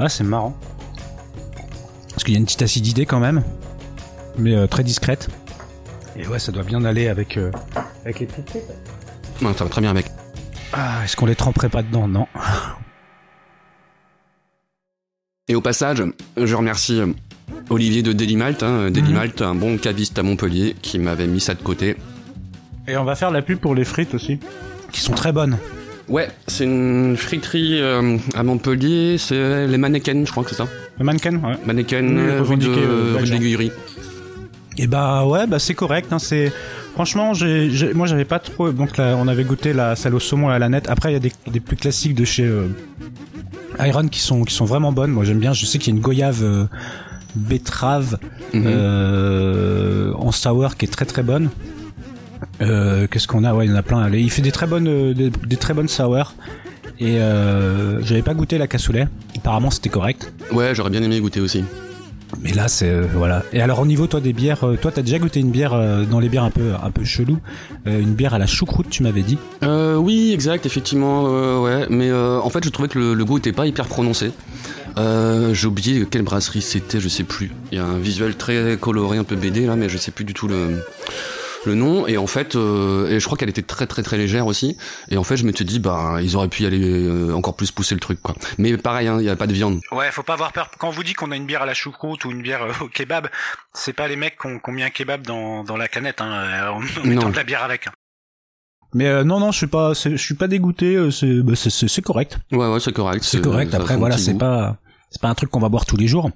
Ah 0.01 0.09
c'est 0.09 0.25
marrant. 0.25 0.57
Qu'il 2.29 2.35
y 2.35 2.37
a 2.37 2.41
une 2.41 2.45
petite 2.45 2.61
acidité 2.61 3.07
quand 3.07 3.21
même, 3.21 3.43
mais 4.37 4.55
euh, 4.55 4.67
très 4.67 4.85
discrète. 4.85 5.31
Et 6.15 6.27
ouais, 6.27 6.39
ça 6.39 6.53
doit 6.53 6.63
bien 6.63 6.85
aller 6.85 7.09
avec 7.09 7.39
euh, 7.39 7.51
avec 8.05 8.21
les 8.21 8.27
petites 8.27 8.51
frites. 8.51 8.65
Ouais, 9.41 9.55
ça 9.57 9.65
va 9.65 9.71
très 9.71 9.81
bien 9.81 9.89
avec. 9.91 10.05
Ah, 10.75 10.99
est-ce 11.03 11.17
qu'on 11.17 11.25
les 11.25 11.35
tremperait 11.35 11.71
pas 11.71 11.83
dedans? 11.83 12.07
Non. 12.07 12.27
Et 15.49 15.55
au 15.55 15.63
passage, 15.63 16.03
je 16.37 16.55
remercie 16.55 17.01
euh, 17.01 17.15
Olivier 17.71 18.03
de 18.03 18.13
Daily 18.13 18.37
Malt, 18.37 18.63
hein, 18.63 18.91
Daily 18.91 19.09
Mhm. 19.09 19.15
Malt, 19.15 19.41
un 19.41 19.55
bon 19.55 19.79
caviste 19.79 20.19
à 20.19 20.23
Montpellier, 20.23 20.77
qui 20.83 20.99
m'avait 20.99 21.27
mis 21.27 21.41
ça 21.41 21.55
de 21.55 21.63
côté. 21.63 21.97
Et 22.89 22.99
on 22.99 23.05
va 23.05 23.15
faire 23.15 23.31
la 23.31 23.41
pub 23.41 23.59
pour 23.59 23.75
les 23.75 23.87
frites 23.87 24.13
aussi. 24.13 24.39
Qui 24.93 25.01
sont 25.01 25.15
très 25.15 25.33
bonnes. 25.33 25.57
Ouais, 26.09 26.29
c'est 26.47 26.65
une 26.65 27.17
friterie 27.19 27.81
euh, 27.81 28.17
à 28.35 28.43
Montpellier, 28.43 29.17
c'est 29.19 29.67
les 29.67 29.77
Mannequins, 29.77 30.25
je 30.25 30.31
crois 30.31 30.43
que 30.43 30.51
c'est 30.51 30.57
ça. 30.57 30.67
Le 30.99 31.05
mannequin, 31.05 31.35
ouais. 31.37 31.57
Mannequin, 31.67 32.03
Oui, 32.03 32.17
euh, 32.19 32.43
rue 32.43 32.55
euh, 32.55 32.57
de, 32.57 32.67
rue 32.69 33.15
belge. 33.15 33.29
de 33.31 33.35
l'Aiguillerie. 33.35 33.73
Et 34.79 34.87
bah 34.87 35.27
ouais, 35.27 35.47
bah 35.47 35.59
c'est 35.59 35.75
correct. 35.75 36.09
Hein, 36.13 36.19
c'est 36.19 36.51
franchement, 36.95 37.35
j'ai, 37.35 37.69
j'ai- 37.71 37.93
moi 37.93 38.07
j'avais 38.07 38.25
pas 38.25 38.39
trop. 38.39 38.71
Donc 38.71 38.97
là, 38.97 39.17
on 39.19 39.29
avait 39.29 39.45
goûté 39.45 39.73
la 39.73 39.97
salle 39.97 40.15
au 40.15 40.21
saumon 40.21 40.51
et 40.51 40.55
à 40.55 40.59
la 40.59 40.69
nette. 40.69 40.89
Après, 40.89 41.11
il 41.11 41.13
y 41.13 41.17
a 41.17 41.21
des, 41.21 41.33
des 41.47 41.61
plus 41.61 41.77
classiques 41.77 42.15
de 42.15 42.25
chez 42.25 42.45
euh, 42.45 42.69
Iron 43.81 44.09
qui 44.09 44.21
sont 44.21 44.45
qui 44.45 44.55
sont 44.55 44.65
vraiment 44.65 44.93
bonnes. 44.93 45.11
Moi 45.11 45.25
j'aime 45.25 45.41
bien. 45.41 45.53
Je 45.53 45.67
sais 45.67 45.79
qu'il 45.79 45.93
y 45.93 45.95
a 45.95 45.97
une 45.97 46.03
goyave 46.03 46.43
euh, 46.43 46.65
betterave 47.35 48.19
Mhm. 48.55 48.63
euh, 48.67 50.13
en 50.15 50.33
sour 50.33 50.77
qui 50.77 50.87
est 50.87 50.89
très 50.89 51.05
très 51.05 51.23
bonne. 51.23 51.51
Euh, 52.61 53.07
Qu'est-ce 53.11 53.29
qu'on 53.29 53.45
a? 53.45 53.55
Ouais, 53.55 53.67
il 53.67 53.71
y 53.71 53.73
en 53.73 53.77
a 53.77 53.83
plein. 53.83 54.09
Il 54.11 54.31
fait 54.31 54.43
des 54.43 54.53
très 54.53 54.67
bonnes 54.67 54.89
euh, 54.89 55.15
des, 55.15 55.31
des 55.31 55.57
très 55.57 55.75
bonnes 55.75 55.89
sour. 55.89 56.35
Et 57.01 57.21
euh, 57.21 58.03
j'avais 58.03 58.23
pas 58.23 58.35
goûté 58.35 58.59
la 58.59 58.67
cassoulet. 58.67 59.07
Apparemment, 59.37 59.71
c'était 59.71 59.89
correct. 59.89 60.33
Ouais, 60.53 60.75
j'aurais 60.75 60.91
bien 60.91 61.03
aimé 61.03 61.21
goûter 61.21 61.41
aussi. 61.41 61.63
Mais 62.43 62.53
là, 62.53 62.69
c'est 62.69 62.89
euh, 62.91 63.07
voilà. 63.15 63.43
Et 63.53 63.63
alors 63.63 63.81
au 63.81 63.87
niveau 63.87 64.07
toi 64.07 64.21
des 64.21 64.33
bières, 64.35 64.65
euh, 64.65 64.77
toi 64.77 64.91
t'as 64.93 65.01
déjà 65.01 65.19
goûté 65.19 65.41
une 65.41 65.51
bière 65.51 65.73
euh, 65.73 66.05
dans 66.05 66.21
les 66.21 66.29
bières 66.29 66.45
un 66.45 66.51
peu 66.51 66.73
un 66.83 66.91
peu 66.91 67.03
chelou, 67.03 67.39
euh, 67.87 68.01
une 68.01 68.13
bière 68.13 68.35
à 68.35 68.39
la 68.39 68.47
choucroute, 68.47 68.91
tu 68.91 69.03
m'avais 69.03 69.23
dit? 69.23 69.39
Euh, 69.63 69.97
oui, 69.97 70.33
exact, 70.35 70.67
effectivement, 70.67 71.25
euh, 71.29 71.59
ouais. 71.61 71.87
Mais 71.89 72.11
euh, 72.11 72.39
en 72.41 72.51
fait, 72.51 72.63
je 72.65 72.69
trouvais 72.69 72.89
que 72.89 72.99
le, 72.99 73.15
le 73.15 73.25
goût 73.25 73.39
était 73.39 73.53
pas 73.53 73.67
hyper 73.67 73.87
prononcé. 73.87 74.33
Euh, 74.99 75.55
J'ai 75.55 75.69
oublié 75.69 76.05
quelle 76.11 76.23
brasserie 76.23 76.61
c'était, 76.61 77.01
je 77.01 77.09
sais 77.09 77.25
plus. 77.25 77.51
Il 77.73 77.79
y 77.79 77.81
a 77.81 77.85
un 77.87 77.99
visuel 77.99 78.35
très 78.37 78.77
coloré, 78.79 79.17
un 79.17 79.25
peu 79.25 79.37
BD 79.37 79.65
là, 79.67 79.77
mais 79.77 79.89
je 79.89 79.97
sais 79.97 80.11
plus 80.11 80.25
du 80.27 80.35
tout 80.35 80.49
le 80.49 80.83
le 81.67 81.75
nom. 81.75 82.07
Et 82.07 82.17
en 82.19 82.27
fait, 82.27 82.57
euh, 82.57 83.09
et 83.11 83.21
je 83.21 83.25
crois 83.27 83.37
qu'elle 83.39 83.49
était 83.49 83.63
très 83.63 83.87
très 83.87 84.03
très 84.03 84.17
légère 84.17 84.47
aussi. 84.47 84.77
Et 85.11 85.17
en 85.17 85.25
fait, 85.25 85.37
je 85.37 85.45
m'étais 85.45 85.65
dit, 85.65 85.79
bah, 85.79 86.19
ils 86.23 86.37
auraient 86.37 86.49
pu 86.49 86.63
y 86.63 86.67
aller 86.67 86.81
euh, 86.83 87.33
encore 87.35 87.57
plus 87.57 87.71
pousser 87.71 87.95
le 87.95 88.01
truc, 88.01 88.21
quoi. 88.23 88.35
Mais 88.59 88.77
pareil, 88.77 89.09
hein, 89.09 89.19
il 89.21 89.25
y 89.27 89.31
a 89.31 89.37
pas 89.37 89.47
de 89.47 89.53
viande. 89.53 89.81
Ouais, 89.93 90.11
faut 90.11 90.23
pas 90.23 90.35
avoir 90.35 90.53
peur. 90.53 90.71
Quand 90.79 90.89
on 90.89 90.93
vous 90.93 91.05
dit 91.05 91.15
qu'on 91.15 91.31
a 91.31 91.37
une 91.37 91.47
bière 91.47 91.63
à 91.63 91.67
la 91.67 91.75
choucroute 91.75 92.25
ou 92.25 92.31
une 92.31 92.43
bière 92.43 92.63
euh, 92.63 92.73
au 92.85 92.89
kebab, 92.89 93.29
c'est 93.75 93.93
pas 93.93 94.09
les 94.09 94.17
mecs 94.17 94.39
qui 94.41 94.47
ont, 94.47 94.59
qui 94.59 94.71
ont 94.71 94.73
mis 94.73 94.83
un 94.83 94.91
kebab 94.91 95.23
dans, 95.27 95.65
dans 95.65 95.77
la 95.77 95.89
canette, 95.89 96.21
hein, 96.21 96.33
euh, 96.33 96.69
en 96.71 96.81
mettant 96.81 97.23
Non. 97.27 97.31
de 97.31 97.37
la 97.37 97.45
bière 97.45 97.63
avec. 97.65 97.89
Mais 98.95 99.07
euh, 99.07 99.23
non, 99.25 99.39
non, 99.39 99.53
je 99.53 99.59
suis 99.59 99.67
pas, 99.67 99.93
je 99.93 100.17
suis 100.17 100.35
pas 100.35 100.49
dégoûté. 100.49 100.95
euh, 100.97 101.11
C'est, 101.11 101.43
bah, 101.43 101.53
c'est, 101.55 101.69
c'est- 101.71 101.89
c'est 101.89 102.03
correct. 102.03 102.39
Ouais, 102.53 102.67
ouais, 102.69 102.81
c'est 102.81 102.93
correct. 102.93 103.23
C'est 103.23 103.41
correct. 103.43 103.75
Après, 103.75 103.97
voilà, 103.97 104.17
c'est 104.17 104.39
pas, 104.39 104.79
c'est 105.11 105.21
pas 105.21 105.29
un 105.29 105.35
truc 105.35 105.51
qu'on 105.51 105.61
va 105.61 105.69
boire 105.69 105.85
tous 105.85 105.97
les 105.99 106.07
jours. 106.09 106.31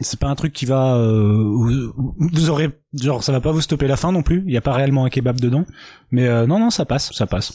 C'est 0.00 0.20
pas 0.20 0.28
un 0.28 0.34
truc 0.36 0.52
qui 0.52 0.64
va, 0.64 0.94
euh, 0.94 1.92
vous, 2.16 2.50
aurez, 2.50 2.70
genre, 2.94 3.24
ça 3.24 3.32
va 3.32 3.40
pas 3.40 3.50
vous 3.50 3.60
stopper 3.60 3.88
la 3.88 3.96
faim 3.96 4.12
non 4.12 4.22
plus. 4.22 4.44
Il 4.46 4.52
y 4.52 4.56
a 4.56 4.60
pas 4.60 4.72
réellement 4.72 5.04
un 5.04 5.10
kebab 5.10 5.40
dedans. 5.40 5.64
Mais 6.12 6.28
euh, 6.28 6.46
non, 6.46 6.60
non, 6.60 6.70
ça 6.70 6.84
passe, 6.84 7.12
ça 7.12 7.26
passe. 7.26 7.52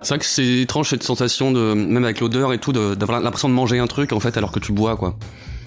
C'est 0.00 0.08
vrai 0.08 0.18
que 0.18 0.24
c'est 0.24 0.60
étrange 0.60 0.88
cette 0.88 1.02
sensation 1.02 1.52
de, 1.52 1.74
même 1.74 2.04
avec 2.04 2.20
l'odeur 2.20 2.52
et 2.52 2.58
tout, 2.58 2.72
d'avoir 2.72 3.20
l'impression 3.20 3.48
de 3.48 3.54
manger 3.54 3.78
un 3.78 3.86
truc 3.86 4.12
en 4.12 4.20
fait 4.20 4.36
alors 4.36 4.52
que 4.52 4.60
tu 4.60 4.72
bois 4.72 4.96
quoi. 4.96 5.18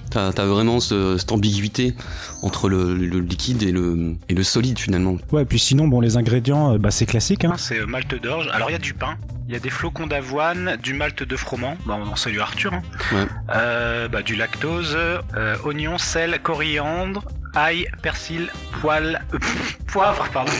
T'as 0.10 0.30
as 0.30 0.46
vraiment 0.46 0.80
ce- 0.80 1.18
cette 1.18 1.32
ambiguïté 1.32 1.94
entre 2.42 2.68
le, 2.70 2.96
le 2.96 3.20
liquide 3.20 3.63
et 3.63 3.72
le, 3.72 4.16
et 4.28 4.34
le 4.34 4.44
solide 4.44 4.80
finalement. 4.80 5.18
Ouais, 5.32 5.46
puis 5.46 5.60
sinon, 5.60 5.88
bon, 5.88 6.01
les 6.01 6.18
ingrédients, 6.18 6.74
euh, 6.74 6.78
bah, 6.78 6.92
c'est 6.92 7.06
classique. 7.06 7.46
Hein. 7.46 7.54
C'est 7.58 7.86
malte 7.86 8.16
d'orge. 8.22 8.50
Alors, 8.54 8.70
il 8.70 8.74
y 8.74 8.75
a 8.75 8.80
du 8.80 8.94
pain, 8.94 9.18
il 9.48 9.54
y 9.54 9.56
a 9.56 9.60
des 9.60 9.70
flocons 9.70 10.08
d'avoine, 10.08 10.78
du 10.82 10.94
malt 10.94 11.22
de 11.24 11.36
froment. 11.36 11.75
Bah, 11.86 11.98
on 12.12 12.16
salue 12.16 12.39
Arthur. 12.39 12.74
Hein. 12.74 12.82
Ouais. 13.13 13.25
Euh, 13.56 14.08
bah, 14.08 14.22
du 14.22 14.36
lactose, 14.36 14.96
euh, 14.98 15.56
oignon, 15.63 15.98
sel, 15.98 16.39
coriandre, 16.42 17.24
ail, 17.56 17.88
persil, 18.01 18.50
poil, 18.82 19.24
euh, 19.34 19.38
poivre, 19.88 20.28
pardon. 20.34 20.51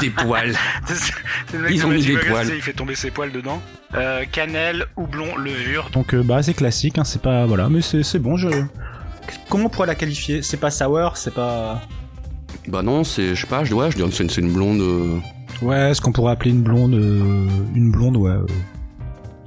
Des 0.00 0.10
poils. 0.10 0.54
C'est 0.86 1.12
le 1.56 1.62
mec 1.64 1.72
Ils 1.74 1.84
ont 1.86 1.90
mis 1.90 2.04
des 2.04 2.16
poils. 2.16 2.48
Il 2.54 2.62
fait 2.62 2.72
tomber 2.72 2.94
ses 2.94 3.10
poils 3.10 3.32
dedans. 3.32 3.60
Euh, 3.94 4.24
cannelle, 4.32 4.86
houblon, 4.96 5.36
levure. 5.36 5.90
Donc, 5.92 6.14
euh, 6.14 6.22
bah, 6.24 6.42
c'est 6.42 6.54
classique. 6.54 6.98
Hein, 6.98 7.04
c'est 7.04 7.22
pas, 7.22 7.46
voilà, 7.46 7.68
mais 7.68 7.80
c'est 7.80 8.02
c'est 8.02 8.18
bon. 8.18 8.36
Je. 8.36 8.48
Comment 9.48 9.66
on 9.66 9.68
pourrait 9.68 9.86
la 9.86 9.94
qualifier? 9.94 10.42
C'est 10.42 10.56
pas 10.56 10.70
sour, 10.70 11.16
c'est 11.16 11.34
pas. 11.34 11.80
Bah 12.68 12.82
non, 12.82 13.04
c'est, 13.04 13.34
je 13.34 13.40
sais 13.42 13.46
pas, 13.46 13.64
je, 13.64 13.74
ouais, 13.74 13.90
je 13.90 13.96
dirais 13.96 14.08
que 14.08 14.14
c'est 14.14 14.22
une, 14.24 14.30
c'est 14.30 14.40
une 14.40 14.52
blonde. 14.52 14.80
euh, 14.80 15.18
Ouais, 15.62 15.92
ce 15.94 16.00
qu'on 16.00 16.12
pourrait 16.12 16.32
appeler 16.32 16.50
une 16.50 16.62
blonde, 16.62 16.94
euh, 16.94 17.46
une 17.74 17.90
blonde, 17.92 18.16
ouais. 18.16 18.30
euh. 18.30 18.46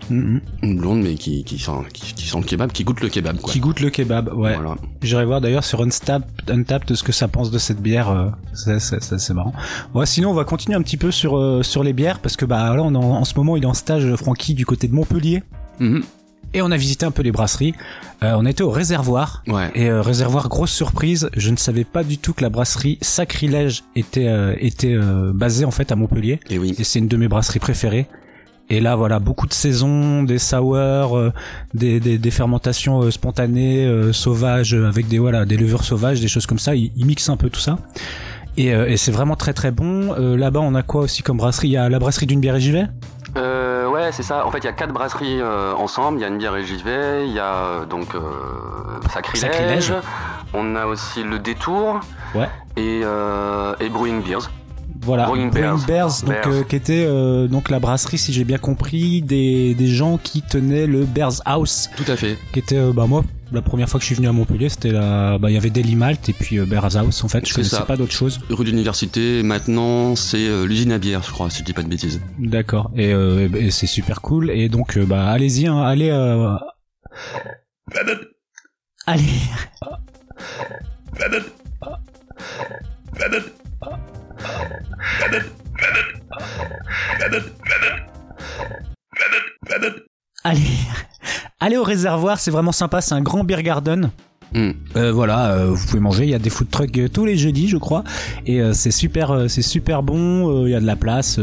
Mhm. 0.10 0.39
une 0.63 0.77
blonde, 0.77 1.01
mais 1.03 1.15
qui, 1.15 1.43
qui, 1.43 1.60
sent, 1.60 1.72
qui, 1.93 2.13
qui 2.13 2.27
sent 2.29 2.38
le 2.38 2.43
kebab, 2.46 2.72
qui 2.72 2.86
goûte 2.86 3.01
le 3.01 3.10
kebab, 3.10 3.38
quoi. 3.41 3.51
Qui 3.51 3.60
goûte 3.60 3.81
le 3.81 3.89
kebab, 3.89 4.29
ouais. 4.34 4.53
Voilà. 4.55 4.75
J'irai 5.01 5.25
voir 5.25 5.41
d'ailleurs 5.41 5.65
sur 5.65 5.81
Untapped, 5.81 6.50
Untapped 6.50 6.96
ce 6.96 7.03
que 7.03 7.12
ça 7.12 7.27
pense 7.27 7.51
de 7.51 7.57
cette 7.57 7.81
bière. 7.81 8.10
euh, 8.10 8.29
c'est, 8.53 8.79
c'est, 8.79 9.03
c'est- 9.03 9.17
c'est 9.17 9.34
marrant. 9.34 9.51
Ouais, 9.93 10.05
sinon 10.05 10.29
on 10.29 10.34
va 10.34 10.46
continuer 10.46 10.77
un 10.77 10.81
petit 10.81 10.96
peu 10.96 11.12
sur 11.12 11.38
euh, 11.38 11.62
sur 11.62 11.84
les 11.84 11.91
bières 11.91 12.19
parce 12.19 12.38
que 12.38 12.46
bah 12.46 12.74
là 12.74 12.84
on 12.84 12.93
est 12.93 12.98
en, 12.98 13.01
en 13.17 13.25
ce 13.25 13.34
moment 13.36 13.57
il 13.57 13.63
est 13.63 13.67
en 13.67 13.74
stage 13.74 14.05
euh, 14.05 14.15
Francky 14.15 14.53
du 14.53 14.65
côté 14.65 14.88
de 14.88 14.93
Montpellier 14.93 15.43
Mhm. 15.81 16.03
Et 16.54 16.62
on 16.62 16.72
a 16.72 16.77
visité 16.77 17.06
un 17.06 17.12
peu 17.12 17.22
les 17.24 17.32
brasseries. 17.32 17.74
Euh, 18.24 18.34
on 18.38 18.46
était 18.46 18.63
au 18.63 18.70
réservoir. 18.70 19.44
Ouais. 19.48 19.70
Et 19.75 19.89
euh, 19.89 20.01
réservoir 20.01 20.50
grosse 20.50 20.72
surprise, 20.72 21.30
je 21.36 21.50
ne 21.51 21.58
savais 21.58 21.84
pas 21.84 22.04
du 22.04 22.18
tout 22.18 22.34
que 22.34 22.42
la 22.42 22.50
brasserie 22.50 22.98
Sacrilège 23.01 23.84
était 23.96 24.27
euh, 24.27 24.56
était 24.60 24.94
euh, 24.96 25.32
basée 25.34 25.66
en 25.66 25.72
fait 25.72 25.92
à 25.92 25.96
Montpellier 25.96 26.39
Et 26.50 26.58
oui. 26.58 26.75
et 26.77 26.84
c'est 26.84 27.00
une 27.00 27.08
de 27.08 27.18
mes 27.18 27.27
brasseries 27.27 27.60
préférées. 27.60 28.08
Et 28.70 28.82
là, 28.82 28.98
voilà, 28.98 29.20
beaucoup 29.20 29.48
de 29.48 29.54
saisons, 29.54 30.24
des 30.24 30.39
sours, 30.39 31.16
euh, 31.18 31.32
des, 31.74 32.01
des, 32.01 32.18
des 32.18 32.32
fermentations 32.32 33.01
euh, 33.01 33.12
spontanées, 33.12 33.86
euh, 33.86 34.12
sauvages, 34.12 34.74
euh, 34.74 34.88
avec 34.89 35.08
des 35.08 35.20
voilà, 35.20 35.46
des 35.46 35.56
levures 35.56 35.86
sauvages, 35.86 36.20
des 36.20 36.27
choses 36.27 36.46
comme 36.46 36.60
ça. 36.60 36.75
Ils, 36.75 36.92
ils 36.98 37.06
mixent 37.06 37.30
un 37.30 37.38
peu 37.38 37.50
tout 37.50 37.62
ça. 37.62 37.77
Et, 38.58 38.74
euh, 38.74 38.89
et 38.89 38.98
c'est 38.98 39.12
vraiment 39.12 39.36
très 39.38 39.54
très 39.54 39.72
bon. 39.72 40.13
Euh, 40.18 40.36
Là-bas, 40.36 40.60
on 40.60 40.75
a 40.75 40.84
quoi 40.84 41.01
aussi 41.04 41.24
comme 41.24 41.38
brasserie? 41.38 41.70
Il 41.70 41.72
y 41.72 41.77
a 41.77 41.88
la 41.88 42.00
brasserie 42.00 42.25
d'une 42.25 42.42
bière 42.42 42.56
et 42.58 42.60
j'y 42.60 42.72
vais. 42.72 42.88
Euh, 43.38 43.76
ouais, 44.08 44.12
c'est 44.14 44.24
ça. 44.24 44.46
En 44.46 44.52
fait, 44.52 44.60
il 44.60 44.66
y 44.66 44.70
a 44.70 44.74
quatre 44.74 44.94
brasseries 44.94 45.40
euh, 45.42 45.74
ensemble. 45.76 46.18
Il 46.20 46.22
y 46.22 46.26
a 46.26 46.28
une 46.28 46.38
bière 46.38 46.56
et 46.56 46.66
j'y 46.66 46.82
vais. 46.82 47.28
Il 47.28 47.34
y 47.34 47.40
a 47.40 47.54
euh, 47.54 47.86
donc 47.86 48.16
euh, 48.16 48.20
Sacrilège. 49.14 49.42
Sacrilège. 49.42 49.94
On 50.54 50.76
a 50.76 50.86
aussi 50.86 51.24
le 51.24 51.40
Détour. 51.40 52.00
Ouais. 52.34 52.50
Et, 52.78 53.02
euh, 53.04 53.74
et 53.80 53.90
Brewing 53.90 54.22
Beers. 54.24 54.50
Voilà, 55.02 55.26
Brewing 55.26 55.52
Brewing 55.52 55.86
Bears. 55.86 55.86
Bears, 55.88 56.22
donc 56.26 56.30
Bears. 56.44 56.48
euh, 56.48 56.64
qui 56.64 56.76
était 56.76 57.06
euh, 57.08 57.48
donc 57.48 57.70
la 57.70 57.80
brasserie, 57.80 58.18
si 58.18 58.34
j'ai 58.34 58.44
bien 58.44 58.58
compris, 58.58 59.22
des, 59.22 59.74
des 59.76 59.88
gens 59.88 60.18
qui 60.18 60.42
tenaient 60.42 60.88
le 60.88 61.06
Bears 61.06 61.34
House, 61.46 61.90
Tout 61.96 62.10
à 62.12 62.16
fait. 62.16 62.38
qui 62.52 62.60
était 62.60 62.78
euh, 62.78 62.92
bah 62.94 63.06
moi 63.08 63.24
la 63.51 63.62
première 63.62 63.89
fois 63.89 64.00
que 64.00 64.04
je 64.04 64.08
suis 64.08 64.16
venu 64.16 64.27
à 64.27 64.32
Montpellier, 64.32 64.70
c'était 64.70 64.92
la 64.92 65.38
bah 65.38 65.50
il 65.50 65.54
y 65.54 65.58
avait 65.58 65.70
Daily 65.70 65.96
Malt 65.96 66.27
et 66.30 66.34
puis 66.34 66.60
euh, 66.60 66.66
Bears 66.66 66.98
House 66.98 67.24
en 67.24 67.27
fait, 67.27 67.48
je 67.48 67.54
connaissais 67.54 67.75
ça. 67.77 67.84
pas 67.84 67.98
d'autre 67.98 68.12
chose. 68.13 68.39
Rue 68.50 68.66
de 68.66 68.70
l'Université. 68.72 69.44
Maintenant, 69.44 70.16
c'est 70.16 70.48
euh, 70.48 70.66
l'usine 70.66 70.92
à 70.92 70.98
bière, 70.98 71.24
je 71.24 71.32
crois, 71.32 71.50
si 71.50 71.60
je 71.60 71.63
dis 71.63 71.74
pas 71.74 71.84
de 71.84 71.89
bêtises. 71.89 72.22
D'accord. 72.39 72.92
Et, 72.96 73.13
euh, 73.13 73.50
et 73.56 73.72
c'est 73.72 73.88
super 73.88 74.22
cool. 74.22 74.50
Et 74.51 74.70
donc, 74.70 74.98
euh, 74.98 75.06
bah, 75.06 75.27
allez-y, 75.30 75.68
hein, 75.68 75.82
allez. 75.82 76.10
Euh... 76.10 76.56
Allez. 79.06 79.24
Allez, 90.44 90.62
allez 91.60 91.77
au 91.77 91.84
réservoir, 91.84 92.39
c'est 92.39 92.51
vraiment 92.51 92.72
sympa, 92.72 93.01
c'est 93.01 93.15
un 93.15 93.22
grand 93.22 93.44
beer 93.44 93.63
garden. 93.63 94.12
Hmm. 94.53 94.72
Euh, 94.96 95.12
voilà, 95.12 95.51
euh, 95.51 95.72
vous 95.72 95.86
pouvez 95.88 96.00
manger. 96.00 96.24
Il 96.24 96.29
y 96.29 96.36
a 96.36 96.39
des 96.39 96.50
food 96.50 96.70
trucks 96.70 96.98
euh, 96.98 97.10
tous 97.10 97.25
les 97.25 97.38
jeudis, 97.38 97.67
je 97.67 97.77
crois, 97.77 98.03
et 98.46 98.62
euh, 98.62 98.72
c'est 98.74 98.91
super, 98.91 99.46
c'est 99.50 99.62
super 99.62 100.03
bon. 100.03 100.65
Il 100.65 100.72
y 100.72 100.75
a 100.75 100.79
de 100.79 100.86
la 100.86 100.96
place. 100.96 101.39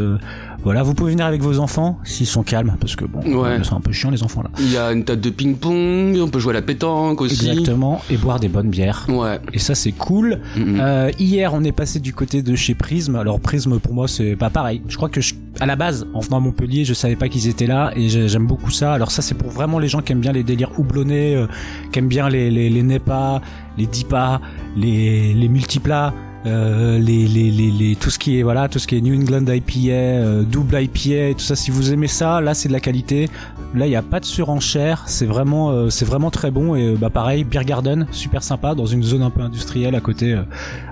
Voilà, 0.65 0.83
vous 0.83 0.95
pouvez 0.95 1.13
venir 1.13 1.27
avec 1.27 1.43
vos 1.43 1.59
enfants 1.59 1.99
s'ils 2.05 2.27
sont 2.27 2.43
calmes, 2.43 2.77
parce 2.81 2.97
que 2.97 3.05
bon, 3.05 3.21
Ouais. 3.43 3.59
c'est 3.63 3.73
un 3.75 3.81
peu 3.81 3.93
chiant 3.93 4.11
les 4.11 4.23
enfants 4.23 4.43
là. 4.43 4.51
Il 4.59 4.73
y 4.73 4.77
a 4.77 4.91
une 4.93 5.05
table 5.05 5.21
de 5.21 5.31
ping-pong. 5.31 6.19
On 6.23 6.29
peut 6.29 6.39
jouer 6.39 6.51
à 6.53 6.55
la 6.55 6.63
pétanque 6.63 7.21
aussi. 7.21 7.49
Exactement, 7.49 8.01
et 8.11 8.17
boire 8.17 8.41
des 8.41 8.49
bonnes 8.49 8.71
bières. 8.71 9.07
Ouais. 9.09 9.39
Et 9.53 9.59
ça 9.59 9.75
c'est 9.75 9.93
cool. 9.93 10.41
Mhm. 10.57 10.79
Euh, 10.81 11.11
hier 11.19 11.53
on 11.55 11.63
est 11.65 11.73
passé 11.73 12.01
du 12.01 12.13
côté 12.15 12.43
de 12.43 12.55
chez 12.57 12.75
Prism. 12.75 13.17
Alors 13.17 13.41
Prism 13.41 13.79
pour 13.79 13.95
moi 13.95 14.09
c'est 14.09 14.37
pas 14.37 14.51
pareil. 14.51 14.83
Je 14.89 14.97
crois 14.97 15.09
que 15.09 15.21
je- 15.21 15.35
à 15.61 15.67
la 15.67 15.77
base 15.77 16.07
en 16.15 16.21
venant 16.21 16.39
à 16.39 16.41
Montpellier 16.41 16.85
je 16.85 16.95
savais 16.95 17.17
pas 17.17 17.29
qu'ils 17.29 17.47
étaient 17.49 17.67
là 17.67 17.93
et 17.95 18.09
j'ai- 18.09 18.29
j'aime 18.29 18.47
beaucoup 18.47 18.71
ça. 18.71 18.93
Alors 18.95 19.11
ça 19.11 19.23
c'est 19.23 19.35
pour 19.35 19.51
vraiment 19.51 19.79
les 19.79 19.89
gens 19.89 20.01
qui 20.01 20.13
aiment 20.13 20.21
bien 20.21 20.33
les 20.33 20.43
délires 20.45 20.71
houblonnés, 20.79 21.37
euh, 21.37 21.47
qui 21.93 21.99
aiment 21.99 22.09
bien 22.09 22.29
les 22.29 22.51
les, 22.51 22.71
les 22.71 22.83
NEPA, 22.83 23.41
les 23.79 23.87
DIPA, 23.87 24.41
les 24.77 25.35
les 25.35 25.49
multiplats. 25.49 26.13
Euh, 26.47 26.99
les, 26.99 27.27
les, 27.27 27.51
les, 27.51 27.71
les, 27.71 27.97
tout 27.97 28.11
ce 28.11 28.19
qui 28.19 28.39
est 28.39 28.43
voilà 28.43 28.69
tout 28.69 28.79
ce 28.79 28.87
qui 28.87 28.99
est 28.99 29.01
New 29.01 29.19
England 29.19 29.47
IPA 29.51 29.91
euh, 29.93 30.43
double 30.43 30.79
IPA 30.79 31.33
tout 31.39 31.41
ça 31.45 31.57
si 31.57 31.71
vous 31.71 31.91
aimez 31.91 32.07
ça 32.07 32.43
là 32.43 32.53
c'est 32.53 32.69
de 32.69 32.75
la 32.75 32.81
qualité. 32.81 33.31
Là 33.75 33.87
il 33.87 33.93
y 33.93 33.97
a 33.97 34.03
pas 34.03 34.21
de 34.21 34.27
surenchère. 34.27 35.05
C'est 35.07 35.25
vraiment 35.25 35.71
euh, 35.71 35.89
c'est 35.89 36.05
vraiment 36.05 36.31
très 36.31 36.51
bon. 36.51 36.75
Et 36.75 36.97
bah 36.97 37.09
pareil 37.09 37.45
Beer 37.45 37.65
Garden 37.65 38.07
super 38.11 38.43
sympa 38.43 38.75
dans 38.75 38.85
une 38.85 39.03
zone 39.03 39.23
un 39.23 39.31
peu 39.31 39.41
industrielle 39.41 39.95
à 39.95 40.01
côté 40.01 40.35
euh, 40.35 40.43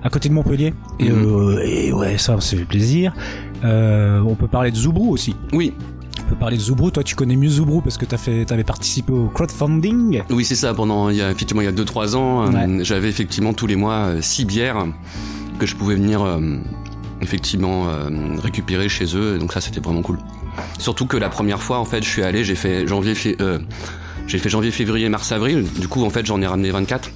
à 0.02 0.08
côté 0.08 0.30
de 0.30 0.34
Montpellier. 0.34 0.72
Et, 1.00 1.10
euh, 1.10 1.60
et 1.62 1.92
ouais 1.92 2.16
ça 2.16 2.40
ça 2.40 2.56
fait 2.56 2.64
plaisir. 2.64 3.12
Euh, 3.62 4.20
on 4.26 4.34
peut 4.34 4.48
parler 4.48 4.70
de 4.70 4.76
Zoubrou 4.76 5.10
aussi. 5.12 5.36
Oui. 5.52 5.74
on 6.26 6.30
peut 6.30 6.36
parler 6.36 6.56
de 6.56 6.62
Zoubrou 6.62 6.90
toi 6.90 7.02
tu 7.04 7.14
connais 7.14 7.36
mieux 7.36 7.50
Zoubrou 7.50 7.82
parce 7.82 7.98
que 7.98 8.06
t'as 8.06 8.16
fait 8.16 8.46
t'avais 8.46 8.64
participé 8.64 9.12
au 9.12 9.28
crowdfunding. 9.28 10.22
Oui, 10.30 10.46
c'est 10.46 10.54
ça. 10.54 10.72
Pendant, 10.72 11.10
il 11.10 11.16
y 11.16 11.22
a 11.22 11.30
effectivement, 11.30 11.60
il 11.60 11.66
y 11.66 11.68
a 11.68 11.72
2-3 11.72 12.16
ans, 12.16 12.50
Ouais. 12.50 12.84
j'avais 12.84 13.10
effectivement 13.10 13.52
tous 13.52 13.66
les 13.66 13.76
mois 13.76 14.12
6 14.20 14.46
bières 14.46 14.86
que 15.58 15.66
je 15.66 15.76
pouvais 15.76 15.94
venir 15.94 16.22
euh, 16.22 16.38
effectivement 17.20 17.88
euh, 17.88 18.08
récupérer 18.42 18.88
chez 18.88 19.16
eux. 19.16 19.36
Et 19.36 19.38
donc 19.38 19.52
ça, 19.52 19.60
c'était 19.60 19.80
vraiment 19.80 20.02
cool. 20.02 20.18
Surtout 20.78 21.06
que 21.06 21.16
la 21.16 21.28
première 21.28 21.62
fois, 21.62 21.78
en 21.78 21.84
fait, 21.84 22.02
je 22.02 22.08
suis 22.08 22.22
allé, 22.22 22.44
j'ai 22.44 22.54
fait 22.54 22.86
janvier, 22.86 23.14
euh, 23.40 23.58
j'ai 24.26 24.38
fait 24.38 24.48
janvier, 24.48 24.70
février, 24.70 25.08
mars, 25.08 25.32
avril. 25.32 25.64
Du 25.78 25.88
coup, 25.88 26.04
en 26.04 26.10
fait, 26.10 26.26
j'en 26.26 26.40
ai 26.42 26.46
ramené 26.46 26.70
24. 26.70 27.10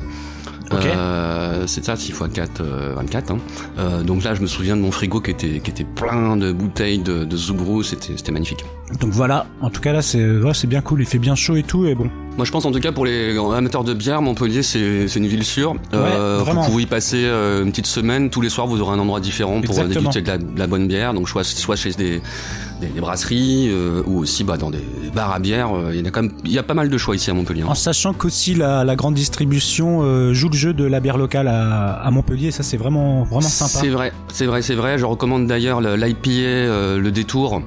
Ok. 0.72 0.84
Euh, 0.84 1.64
c'est 1.66 1.84
ça, 1.84 1.96
6 1.96 2.08
x 2.10 2.22
4, 2.32 2.60
euh, 2.60 2.94
24. 2.96 3.30
Hein. 3.30 3.38
Euh, 3.78 4.02
donc 4.02 4.24
là, 4.24 4.34
je 4.34 4.40
me 4.40 4.46
souviens 4.46 4.76
de 4.76 4.82
mon 4.82 4.90
frigo 4.90 5.20
qui 5.20 5.30
était, 5.30 5.60
qui 5.60 5.70
était 5.70 5.84
plein 5.84 6.36
de 6.36 6.52
bouteilles 6.52 6.98
de, 6.98 7.24
de 7.24 7.36
Zoubrou, 7.36 7.82
c'était, 7.82 8.14
c'était 8.16 8.32
magnifique. 8.32 8.64
donc 9.00 9.10
voilà 9.10 9.46
en 9.60 9.70
tout 9.70 9.80
cas 9.80 9.92
là 9.92 10.02
c'est 10.02 10.24
ouais, 10.24 10.54
c'est 10.54 10.66
bien 10.66 10.80
cool 10.80 11.00
il 11.00 11.06
fait 11.06 11.18
bien 11.18 11.34
chaud 11.34 11.56
et 11.56 11.62
tout 11.62 11.86
et 11.86 11.94
bon 11.94 12.10
Moi, 12.36 12.44
je 12.44 12.52
pense 12.52 12.66
en 12.66 12.70
tout 12.70 12.80
cas 12.80 12.92
pour 12.92 13.06
les 13.06 13.34
amateurs 13.38 13.82
de 13.82 13.94
bière, 13.94 14.20
Montpellier, 14.20 14.62
c'est 14.62 15.08
c'est 15.08 15.18
une 15.20 15.26
ville 15.26 15.42
sûre. 15.44 15.74
Euh, 15.94 16.42
vous 16.44 16.64
pouvez 16.66 16.82
y 16.82 16.86
passer 16.86 17.22
euh, 17.24 17.62
une 17.64 17.70
petite 17.70 17.86
semaine. 17.86 18.28
Tous 18.28 18.42
les 18.42 18.50
soirs, 18.50 18.66
vous 18.66 18.80
aurez 18.82 18.94
un 18.94 18.98
endroit 18.98 19.20
différent 19.20 19.60
pour 19.62 19.70
Exactement. 19.70 20.00
déguster 20.10 20.20
de 20.20 20.28
la, 20.28 20.36
de 20.38 20.58
la 20.58 20.66
bonne 20.66 20.86
bière. 20.86 21.14
Donc, 21.14 21.30
soit, 21.30 21.44
soit 21.44 21.76
chez 21.76 21.92
des, 21.92 22.20
des, 22.82 22.88
des 22.88 23.00
brasseries 23.00 23.68
euh, 23.70 24.02
ou 24.06 24.18
aussi 24.18 24.44
bah, 24.44 24.58
dans 24.58 24.70
des, 24.70 24.78
des 25.02 25.10
bars 25.14 25.32
à 25.32 25.38
bière. 25.38 25.74
Euh, 25.74 25.92
Il 25.94 26.04
y 26.04 26.06
a 26.06 26.10
quand 26.10 26.22
même, 26.22 26.32
il 26.44 26.52
y 26.52 26.58
a 26.58 26.62
pas 26.62 26.74
mal 26.74 26.90
de 26.90 26.98
choix 26.98 27.16
ici 27.16 27.30
à 27.30 27.34
Montpellier. 27.34 27.62
hein. 27.62 27.68
En 27.70 27.74
sachant 27.74 28.12
qu'aussi 28.12 28.54
la, 28.54 28.84
la 28.84 28.96
grande 28.96 29.14
distribution 29.14 30.00
euh, 30.02 30.34
joue 30.34 30.50
le 30.50 30.56
jeu 30.58 30.74
de 30.74 30.84
la 30.84 31.00
bière 31.00 31.16
locale 31.16 31.48
à, 31.48 31.94
à 31.94 32.10
Montpellier, 32.10 32.50
ça 32.50 32.62
c'est 32.62 32.76
vraiment 32.76 33.22
vraiment 33.24 33.40
sympa. 33.40 33.70
C'est 33.80 33.88
vrai, 33.88 34.12
c'est 34.30 34.44
vrai, 34.46 34.60
c'est 34.60 34.74
vrai. 34.74 34.98
Je 34.98 35.06
recommande 35.06 35.46
d'ailleurs 35.46 35.80
le- 35.80 35.96
l'IPA, 35.96 36.28
euh, 36.30 36.98
le 36.98 37.10
détour. 37.10 37.62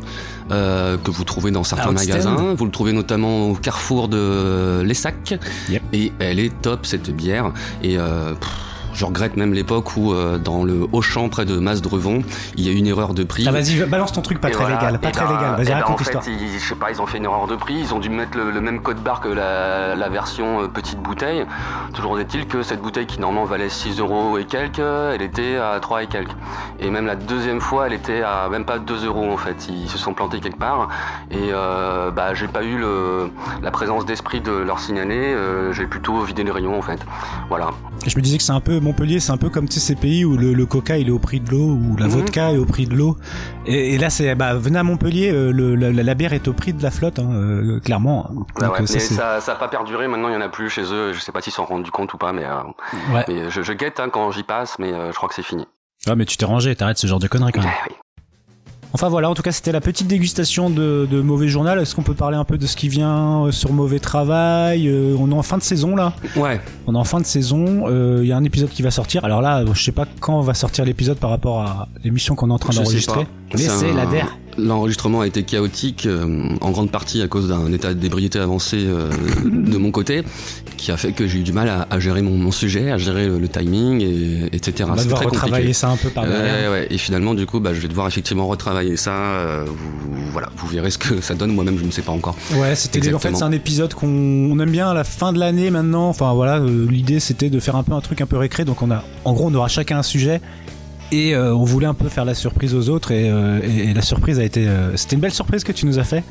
Euh, 0.51 0.97
que 0.97 1.11
vous 1.11 1.23
trouvez 1.23 1.51
dans 1.51 1.63
certains 1.63 1.91
magasins. 1.91 2.53
Vous 2.55 2.65
le 2.65 2.71
trouvez 2.71 2.93
notamment 2.93 3.49
au 3.49 3.53
carrefour 3.55 4.07
de 4.07 4.81
l'Essac. 4.83 5.35
Yep. 5.69 5.83
Et 5.93 6.11
elle 6.19 6.39
est 6.39 6.53
top 6.61 6.85
cette 6.85 7.09
bière. 7.11 7.51
Et 7.83 7.97
euh, 7.97 8.33
pff, 8.33 8.49
je 8.99 9.05
regrette 9.05 9.37
même 9.37 9.53
l'époque 9.53 9.95
où 9.95 10.11
euh, 10.11 10.37
dans 10.37 10.65
le 10.65 10.85
Auchan 10.91 11.29
près 11.29 11.45
de 11.45 11.57
Masdrevon, 11.57 12.21
il 12.57 12.65
y 12.67 12.69
a 12.69 12.73
eu 12.73 12.75
une 12.75 12.85
erreur 12.87 13.13
de 13.13 13.23
prix. 13.23 13.45
Ah, 13.47 13.51
vas-y, 13.53 13.79
balance 13.85 14.11
ton 14.11 14.21
truc 14.21 14.41
pas 14.41 14.49
Et 14.49 14.51
très 14.51 14.65
voilà. 14.65 14.75
légal, 14.77 14.99
pas 14.99 15.07
Et 15.07 15.11
très 15.13 15.25
ben- 15.25 15.31
légal. 15.37 15.55
Vas-y, 15.55 15.65
ben, 15.67 15.73
raconte 15.75 15.95
en 16.01 16.03
fait, 16.03 16.13
l'histoire. 16.15 16.23
ils, 16.27 16.59
je 16.59 16.67
sais 16.67 16.75
pas, 16.75 16.91
ils 16.91 17.01
ont 17.01 17.05
fait 17.05 17.17
une 17.19 17.23
erreur 17.23 17.47
de 17.47 17.55
prix. 17.55 17.75
Ils 17.79 17.93
ont 17.93 17.99
dû 17.99 18.09
mettre 18.09 18.37
le, 18.37 18.51
le 18.51 18.59
même 18.59 18.81
code 18.81 18.97
barre 19.01 19.21
que 19.21 19.29
la, 19.29 19.95
la 19.95 20.09
version 20.09 20.63
euh, 20.63 20.67
petite 20.67 20.99
bouteille. 20.99 21.45
Toujours 21.93 22.19
est-il 22.19 22.45
que 22.45 22.61
cette 22.61 22.81
bouteille 22.81 23.05
qui 23.05 23.21
normalement 23.21 23.45
valait 23.45 23.69
6 23.69 23.99
euros 24.01 24.37
et 24.37 24.43
quelques, 24.43 24.79
elle 24.79 25.21
était 25.21 25.55
à 25.55 25.79
3 25.79 26.03
et 26.03 26.07
quelques. 26.07 26.35
Et 26.81 26.89
même 26.89 27.05
la 27.05 27.15
deuxième 27.15 27.61
fois, 27.61 27.87
elle 27.87 27.93
était 27.93 28.21
à 28.21 28.49
même 28.49 28.65
pas 28.65 28.79
2 28.79 29.05
euros 29.05 29.31
en 29.31 29.37
fait. 29.37 29.69
Ils 29.69 29.87
se 29.89 29.97
sont 29.97 30.13
plantés 30.13 30.41
quelque 30.41 30.59
part. 30.59 30.89
Et 31.31 31.37
euh, 31.53 32.11
bah, 32.11 32.33
j'ai 32.33 32.49
pas 32.49 32.63
eu 32.63 32.77
le, 32.77 33.29
la 33.63 33.71
présence 33.71 34.05
d'esprit 34.05 34.41
de 34.41 34.51
leur 34.51 34.79
signaler. 34.79 35.15
Euh, 35.33 35.71
j'ai 35.71 35.85
plutôt 35.87 36.19
vidé 36.23 36.43
les 36.43 36.51
rayons 36.51 36.77
en 36.77 36.81
fait. 36.81 36.99
Voilà. 37.47 37.69
Je 38.05 38.15
me 38.17 38.21
disais 38.21 38.37
que 38.37 38.43
c'est 38.43 38.51
un 38.51 38.59
peu 38.61 38.79
Montpellier, 38.89 39.19
c'est 39.19 39.31
un 39.31 39.37
peu 39.37 39.49
comme 39.49 39.67
tu 39.67 39.75
sais, 39.75 39.79
ces 39.79 39.95
pays 39.95 40.25
où 40.25 40.35
le, 40.37 40.53
le 40.53 40.65
coca 40.65 40.97
il 40.97 41.07
est 41.07 41.11
au 41.11 41.19
prix 41.19 41.39
de 41.39 41.49
l'eau, 41.51 41.77
ou 41.77 41.95
la 41.97 42.05
Mhm. 42.07 42.11
vodka 42.11 42.51
est 42.51 42.57
au 42.57 42.65
prix 42.65 42.85
de 42.87 42.95
l'eau. 42.95 43.17
Et, 43.65 43.93
et 43.93 43.97
là, 43.97 44.09
c'est 44.09 44.33
bah 44.35 44.55
venez 44.55 44.79
à 44.79 44.83
Montpellier, 44.83 45.31
euh, 45.31 45.51
le, 45.51 45.75
la, 45.75 45.91
la 45.91 46.13
bière 46.15 46.33
est 46.33 46.47
au 46.47 46.53
prix 46.53 46.73
de 46.73 46.81
la 46.81 46.91
flotte, 46.91 47.19
hein, 47.19 47.29
euh, 47.33 47.79
clairement. 47.79 48.29
Donc, 48.31 48.47
ouais. 48.57 48.65
euh, 48.81 48.85
ça, 48.87 48.93
mais 48.93 48.99
c'est- 48.99 49.13
ça, 49.13 49.41
ça 49.41 49.51
a 49.53 49.55
pas 49.55 49.67
perduré. 49.67 50.07
Maintenant, 50.07 50.29
il 50.29 50.33
y 50.33 50.37
en 50.37 50.41
a 50.41 50.49
plus 50.49 50.69
chez 50.69 50.83
eux. 50.91 51.13
Je 51.13 51.19
sais 51.19 51.31
pas 51.31 51.41
s'ils 51.41 51.53
s'en 51.53 51.65
sont 51.67 51.73
rendus 51.73 51.91
compte 51.91 52.13
ou 52.13 52.17
pas, 52.17 52.33
mais, 52.33 52.45
euh, 52.45 53.13
ouais. 53.13 53.25
mais 53.27 53.49
je, 53.49 53.61
je 53.61 53.73
guette 53.73 53.99
hein, 53.99 54.09
quand 54.11 54.31
j'y 54.31 54.43
passe. 54.43 54.77
Mais 54.79 54.91
euh, 54.91 55.11
je 55.11 55.15
crois 55.17 55.29
que 55.29 55.35
c'est 55.35 55.43
fini. 55.43 55.65
Ah, 56.07 56.15
mais 56.15 56.25
tu 56.25 56.37
t'es 56.37 56.45
rangé, 56.45 56.75
t'arrêtes 56.75 56.97
ce 56.97 57.07
genre 57.07 57.19
de 57.19 57.27
conneries 57.27 57.51
quand 57.51 57.61
même. 57.61 57.69
Ah 57.73 57.87
oui. 57.89 57.95
Enfin 58.93 59.07
voilà, 59.09 59.29
en 59.29 59.35
tout 59.35 59.43
cas 59.43 59.51
c'était 59.51 59.71
la 59.71 59.81
petite 59.81 60.07
dégustation 60.07 60.69
de, 60.69 61.07
de 61.09 61.21
Mauvais 61.21 61.47
Journal. 61.47 61.77
Est-ce 61.79 61.93
qu'on 61.95 62.01
peut 62.01 62.15
parler 62.15 62.37
un 62.37 62.43
peu 62.43 62.57
de 62.57 62.65
ce 62.65 62.75
qui 62.75 62.87
vient 62.89 63.45
euh, 63.45 63.51
sur 63.51 63.71
Mauvais 63.71 63.99
Travail 63.99 64.87
Euh, 64.87 65.15
On 65.19 65.29
est 65.31 65.35
en 65.35 65.43
fin 65.43 65.57
de 65.57 65.63
saison 65.63 65.95
là. 65.95 66.13
Ouais. 66.35 66.59
On 66.87 66.95
est 66.95 66.97
en 66.97 67.03
fin 67.03 67.19
de 67.19 67.25
saison. 67.25 67.85
Il 68.21 68.25
y 68.27 68.31
a 68.31 68.37
un 68.37 68.43
épisode 68.43 68.69
qui 68.69 68.81
va 68.81 68.89
sortir. 68.91 69.23
Alors 69.25 69.41
là, 69.41 69.63
je 69.73 69.83
sais 69.83 69.91
pas 69.91 70.05
quand 70.19 70.41
va 70.41 70.53
sortir 70.55 70.85
l'épisode 70.85 71.17
par 71.17 71.29
rapport 71.29 71.61
à 71.61 71.87
l'émission 72.03 72.33
qu'on 72.35 72.49
est 72.49 72.53
en 72.53 72.57
train 72.59 72.73
d'enregistrer. 72.83 73.27
Mais 73.53 73.59
c'est 73.79 73.91
un- 73.91 73.95
la 73.95 74.05
DER. 74.07 74.25
L'enregistrement 74.59 75.21
a 75.21 75.27
été 75.27 75.43
chaotique, 75.43 76.05
euh, 76.05 76.49
en 76.61 76.71
grande 76.71 76.91
partie 76.91 77.21
à 77.21 77.27
cause 77.27 77.47
d'un 77.47 77.71
état 77.71 77.93
d'ébriété 77.93 78.39
avancé 78.39 78.77
euh, 78.79 79.09
de 79.45 79.77
mon 79.77 79.91
côté, 79.91 80.23
qui 80.77 80.91
a 80.91 80.97
fait 80.97 81.11
que 81.11 81.27
j'ai 81.27 81.39
eu 81.39 81.43
du 81.43 81.51
mal 81.53 81.69
à, 81.69 81.87
à 81.89 81.99
gérer 81.99 82.21
mon, 82.21 82.37
mon 82.37 82.51
sujet, 82.51 82.91
à 82.91 82.97
gérer 82.97 83.27
le, 83.27 83.39
le 83.39 83.47
timing, 83.47 84.01
et, 84.01 84.47
etc. 84.55 84.89
On 84.91 84.93
va 84.93 85.03
devoir 85.03 85.21
très 85.21 85.29
retravailler 85.29 85.73
ça 85.73 85.89
un 85.89 85.97
peu 85.97 86.09
par 86.09 86.25
derrière. 86.25 86.71
Ouais. 86.71 86.87
Et 86.89 86.97
finalement, 86.97 87.33
du 87.33 87.45
coup, 87.45 87.59
bah, 87.59 87.73
je 87.73 87.79
vais 87.79 87.87
devoir 87.87 88.07
effectivement 88.07 88.47
retravailler 88.47 88.97
ça. 88.97 89.11
euh, 89.13 89.65
vous, 89.67 90.31
voilà, 90.31 90.49
vous 90.57 90.67
verrez 90.67 90.91
ce 90.91 90.97
que 90.97 91.21
ça 91.21 91.33
donne. 91.33 91.51
Moi-même, 91.53 91.77
je 91.79 91.85
ne 91.85 91.91
sais 91.91 92.01
pas 92.01 92.11
encore. 92.11 92.35
Ouais, 92.55 92.75
c'était 92.75 93.13
en 93.13 93.19
fait 93.19 93.35
c'est 93.35 93.43
un 93.43 93.51
épisode 93.51 93.93
qu'on 93.93 94.07
on 94.07 94.59
aime 94.59 94.71
bien 94.71 94.89
à 94.89 94.93
la 94.93 95.03
fin 95.03 95.33
de 95.33 95.39
l'année 95.39 95.69
maintenant. 95.71 96.09
Enfin 96.09 96.33
voilà, 96.33 96.59
l'idée 96.59 97.19
c'était 97.19 97.49
de 97.49 97.59
faire 97.59 97.75
un 97.75 97.83
peu 97.83 97.93
un 97.93 98.01
truc 98.01 98.21
un 98.21 98.25
peu 98.25 98.37
récré. 98.37 98.65
Donc 98.65 98.81
on 98.81 98.91
a, 98.91 99.03
en 99.25 99.33
gros, 99.33 99.47
on 99.49 99.53
aura 99.55 99.67
chacun 99.67 99.99
un 99.99 100.03
sujet 100.03 100.41
et 101.11 101.35
euh, 101.35 101.53
on 101.55 101.63
voulait 101.63 101.87
un 101.87 101.93
peu 101.93 102.09
faire 102.09 102.25
la 102.25 102.33
surprise 102.35 102.73
aux 102.75 102.89
autres 102.89 103.11
et, 103.11 103.29
euh, 103.29 103.59
et- 103.63 103.89
et 103.89 103.93
la 103.93 104.01
surprise 104.01 104.39
a 104.39 104.43
été, 104.43 104.67
euh, 104.67 104.95
c'était 104.95 105.15
une 105.15 105.21
belle 105.21 105.33
surprise 105.33 105.63
que 105.63 105.71
tu 105.71 105.85
nous 105.85 105.99
as 105.99 106.03
fait. 106.03 106.23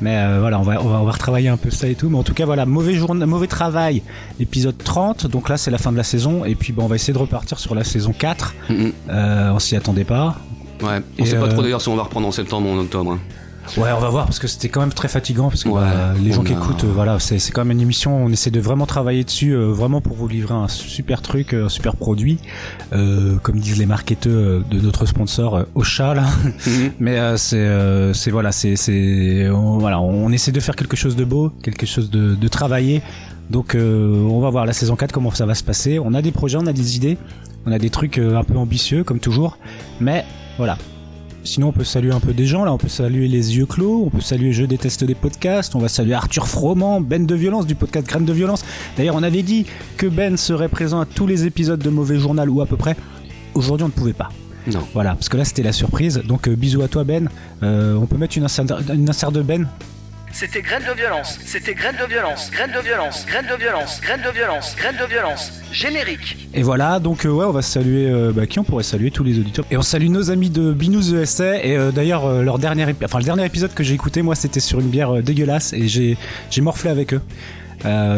Mais 0.00 0.38
voilà, 0.40 0.58
on 0.58 0.62
va, 0.62 0.82
on 0.82 0.88
va 0.88 1.00
on 1.00 1.04
va 1.04 1.12
retravailler 1.12 1.48
un 1.48 1.56
peu 1.56 1.70
ça 1.70 1.86
et 1.86 1.94
tout. 1.94 2.08
Mais 2.10 2.18
en 2.18 2.24
tout 2.24 2.34
cas 2.34 2.44
voilà, 2.44 2.66
mauvais 2.66 2.94
jour, 2.94 3.14
mauvais 3.14 3.46
travail. 3.46 4.02
Épisode 4.40 4.76
30. 4.76 5.28
Donc 5.28 5.48
là 5.48 5.56
c'est 5.56 5.70
la 5.70 5.78
fin 5.78 5.92
de 5.92 5.96
la 5.96 6.02
saison 6.02 6.44
et 6.44 6.56
puis 6.56 6.72
bon, 6.72 6.84
on 6.84 6.88
va 6.88 6.96
essayer 6.96 7.12
de 7.12 7.18
repartir 7.18 7.60
sur 7.60 7.76
la 7.76 7.84
saison 7.84 8.12
4. 8.12 8.52
Mhm. 8.68 8.92
Euh, 9.10 9.50
on 9.52 9.60
s'y 9.60 9.76
attendait 9.76 10.02
pas. 10.04 10.38
Ouais. 10.82 10.98
On 11.20 11.22
Et, 11.22 11.26
sait 11.26 11.38
pas 11.38 11.46
trop 11.46 11.62
d'ailleurs 11.62 11.80
si 11.80 11.88
on 11.88 11.94
va 11.94 12.02
reprendre 12.02 12.26
en 12.26 12.32
septembre 12.32 12.68
ou 12.68 12.72
en 12.72 12.78
octobre. 12.78 13.12
hein. 13.12 13.18
Ouais, 13.76 13.90
on 13.96 14.00
va 14.00 14.08
voir 14.10 14.26
parce 14.26 14.38
que 14.38 14.46
c'était 14.48 14.68
quand 14.68 14.80
même 14.80 14.92
très 14.92 15.08
fatigant 15.08 15.48
parce 15.48 15.64
que 15.64 15.68
Ouais, 15.68 15.80
bah, 15.80 16.14
les 16.20 16.32
gens 16.32 16.40
on 16.40 16.44
qui 16.44 16.52
a- 16.52 16.56
écoutent, 16.56 16.84
euh, 16.84 16.90
voilà, 16.92 17.18
c'est 17.18 17.38
quand 17.52 17.62
même 17.64 17.72
une 17.72 17.80
émission. 17.80 18.16
On 18.24 18.28
essaie 18.28 18.50
de 18.50 18.60
vraiment 18.60 18.86
travailler 18.86 19.24
dessus, 19.24 19.52
euh, 19.54 19.66
vraiment 19.72 20.00
pour 20.00 20.16
vous 20.16 20.28
livrer 20.28 20.54
un 20.54 20.68
super 20.68 21.22
truc, 21.22 21.54
euh, 21.54 21.66
un 21.66 21.68
super 21.68 21.96
produit, 21.96 22.38
euh, 22.92 23.36
comme 23.42 23.58
disent 23.60 23.78
les 23.78 23.86
marketeurs 23.86 24.62
de 24.68 24.80
notre 24.80 25.06
sponsor 25.06 25.64
Ocha 25.74 26.14
là. 26.14 26.24
Mhm. 26.66 26.90
Mais 27.00 27.18
euh, 27.18 27.36
c'est 27.36 27.56
euh, 27.56 28.12
c'est 28.12 28.30
voilà, 28.30 28.52
c'est 28.52 28.76
c'est 28.76 29.48
on, 29.50 29.78
voilà, 29.78 30.00
on 30.00 30.30
essaie 30.32 30.52
de 30.52 30.60
faire 30.60 30.76
quelque 30.76 30.96
chose 30.96 31.16
de 31.16 31.24
beau, 31.24 31.50
quelque 31.62 31.86
chose 31.86 32.10
de, 32.10 32.34
de 32.34 32.48
travaillé. 32.48 33.02
Donc 33.50 33.74
euh, 33.74 34.24
on 34.28 34.40
va 34.40 34.50
voir 34.50 34.66
la 34.66 34.72
saison 34.72 34.96
4 34.96 35.12
comment 35.12 35.30
ça 35.30 35.46
va 35.46 35.54
se 35.54 35.64
passer. 35.64 35.98
On 35.98 36.14
a 36.14 36.22
des 36.22 36.32
projets, 36.32 36.58
on 36.60 36.66
a 36.66 36.72
des 36.72 36.96
idées, 36.96 37.18
on 37.66 37.72
a 37.72 37.78
des 37.78 37.90
trucs 37.90 38.18
un 38.18 38.44
peu 38.44 38.56
ambitieux 38.56 39.04
comme 39.04 39.18
toujours, 39.20 39.58
mais 40.00 40.24
voilà. 40.58 40.76
Sinon, 41.44 41.68
on 41.68 41.72
peut 41.72 41.84
saluer 41.84 42.12
un 42.12 42.20
peu 42.20 42.32
des 42.32 42.46
gens. 42.46 42.64
Là, 42.64 42.72
on 42.72 42.78
peut 42.78 42.88
saluer 42.88 43.26
les 43.26 43.56
yeux 43.56 43.66
clos. 43.66 44.04
On 44.06 44.10
peut 44.10 44.20
saluer 44.20 44.52
Je 44.52 44.64
déteste 44.64 45.02
les 45.02 45.14
podcasts. 45.14 45.74
On 45.74 45.80
va 45.80 45.88
saluer 45.88 46.14
Arthur 46.14 46.46
Froment, 46.46 47.00
Ben 47.00 47.26
de 47.26 47.34
Violence 47.34 47.66
du 47.66 47.74
podcast 47.74 48.06
Graines 48.06 48.24
de 48.24 48.32
Violence. 48.32 48.64
D'ailleurs, 48.96 49.16
on 49.16 49.22
avait 49.22 49.42
dit 49.42 49.66
que 49.96 50.06
Ben 50.06 50.36
serait 50.36 50.68
présent 50.68 51.00
à 51.00 51.06
tous 51.06 51.26
les 51.26 51.44
épisodes 51.46 51.80
de 51.80 51.90
Mauvais 51.90 52.18
Journal 52.18 52.48
ou 52.48 52.60
à 52.60 52.66
peu 52.66 52.76
près. 52.76 52.96
Aujourd'hui, 53.54 53.84
on 53.84 53.88
ne 53.88 53.92
pouvait 53.92 54.12
pas. 54.12 54.30
Non. 54.68 54.80
Voilà, 54.94 55.14
parce 55.14 55.28
que 55.28 55.36
là, 55.36 55.44
c'était 55.44 55.64
la 55.64 55.72
surprise. 55.72 56.22
Donc, 56.24 56.48
euh, 56.48 56.54
bisous 56.54 56.82
à 56.82 56.88
toi, 56.88 57.02
Ben. 57.02 57.28
Euh, 57.62 57.96
on 57.96 58.06
peut 58.06 58.16
mettre 58.16 58.38
une 58.38 58.44
insert, 58.44 58.64
une 58.92 59.10
insert 59.10 59.32
de 59.32 59.42
Ben? 59.42 59.66
C'était 60.32 60.62
graine 60.62 60.82
de 60.88 60.96
violence, 60.96 61.38
c'était 61.44 61.74
graine 61.74 61.94
de 62.00 62.06
violence, 62.06 62.50
graine 62.50 62.72
de 62.72 62.80
violence, 62.80 63.26
graine 63.26 63.46
de 63.46 63.56
violence, 63.56 64.00
graine 64.00 64.22
de 64.22 64.32
violence, 64.32 64.74
graine 64.76 64.96
de 64.98 65.06
violence. 65.06 65.52
Générique. 65.70 66.48
Et 66.54 66.62
voilà, 66.62 67.00
donc 67.00 67.26
euh, 67.26 67.30
ouais, 67.30 67.44
on 67.44 67.52
va 67.52 67.60
saluer 67.60 68.10
euh, 68.10 68.32
bah, 68.34 68.46
qui 68.46 68.58
on 68.58 68.64
pourrait 68.64 68.82
saluer 68.82 69.10
tous 69.10 69.24
les 69.24 69.38
auditeurs. 69.38 69.66
Et 69.70 69.76
on 69.76 69.82
salue 69.82 70.08
nos 70.08 70.30
amis 70.30 70.48
de 70.48 70.72
Binous 70.72 71.14
ESA. 71.14 71.62
Et 71.64 71.76
euh, 71.76 71.90
d'ailleurs, 71.90 72.42
leur 72.42 72.58
dernier, 72.58 72.86
enfin 73.04 73.18
le 73.18 73.24
dernier 73.24 73.44
épisode 73.44 73.74
que 73.74 73.82
j'ai 73.82 73.94
écouté, 73.94 74.22
moi, 74.22 74.34
c'était 74.34 74.60
sur 74.60 74.80
une 74.80 74.88
bière 74.88 75.22
dégueulasse 75.22 75.74
et 75.74 75.86
j'ai 75.86 76.16
j'ai 76.50 76.62
morflé 76.62 76.90
avec 76.90 77.12
eux. 77.12 77.20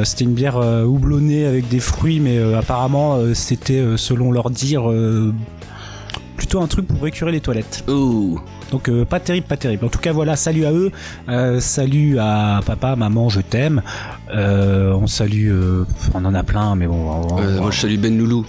C'était 0.04 0.24
une 0.24 0.34
bière 0.34 0.58
euh, 0.58 0.84
houblonnée 0.84 1.46
avec 1.46 1.68
des 1.68 1.80
fruits, 1.80 2.20
mais 2.20 2.38
apparemment 2.54 3.18
c'était, 3.34 3.82
selon 3.96 4.30
leur 4.30 4.50
dire, 4.50 4.84
plutôt 6.54 6.62
un 6.64 6.68
truc 6.68 6.86
pour 6.86 7.02
récurer 7.02 7.32
les 7.32 7.40
toilettes. 7.40 7.82
Ouh. 7.88 8.38
Donc 8.70 8.88
euh, 8.88 9.04
pas 9.04 9.18
terrible, 9.18 9.44
pas 9.46 9.56
terrible. 9.56 9.84
En 9.86 9.88
tout 9.88 9.98
cas 9.98 10.12
voilà, 10.12 10.36
salut 10.36 10.64
à 10.66 10.72
eux, 10.72 10.92
euh, 11.28 11.58
salut 11.58 12.16
à 12.20 12.60
papa, 12.64 12.94
maman, 12.94 13.28
je 13.28 13.40
t'aime. 13.40 13.82
Euh, 14.32 14.92
on 14.92 15.08
salue, 15.08 15.52
on 16.14 16.24
en 16.24 16.32
a 16.32 16.42
plein, 16.44 16.76
mais 16.76 16.86
bon. 16.86 16.94
on- 17.10 17.34
on- 17.38 17.60
moi, 17.60 17.70
je 17.72 17.80
salue 17.80 17.96
Ben 17.98 18.16
Loulou. 18.16 18.46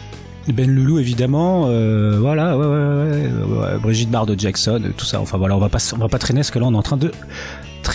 ben 0.54 0.70
Loulou 0.70 1.00
évidemment, 1.00 1.66
euh, 1.68 2.20
voilà, 2.22 2.56
ouais, 2.56 2.66
ouais, 2.68 2.76
ouais, 2.76 3.12
ouais, 3.58 3.60
ouais, 3.74 3.80
Brigitte 3.82 4.12
Bardot 4.12 4.36
Jackson, 4.38 4.80
tout 4.96 5.06
ça. 5.06 5.20
Enfin 5.20 5.40
voilà, 5.40 5.56
on 5.56 5.60
va 5.60 5.70
pas, 5.70 5.80
on 5.96 5.98
va 5.98 6.08
pas 6.08 6.20
traîner 6.20 6.42
parce 6.42 6.52
que 6.52 6.60
là 6.60 6.66
on 6.68 6.74
est 6.74 6.78
en 6.78 6.84
train 6.84 6.98
de 6.98 7.12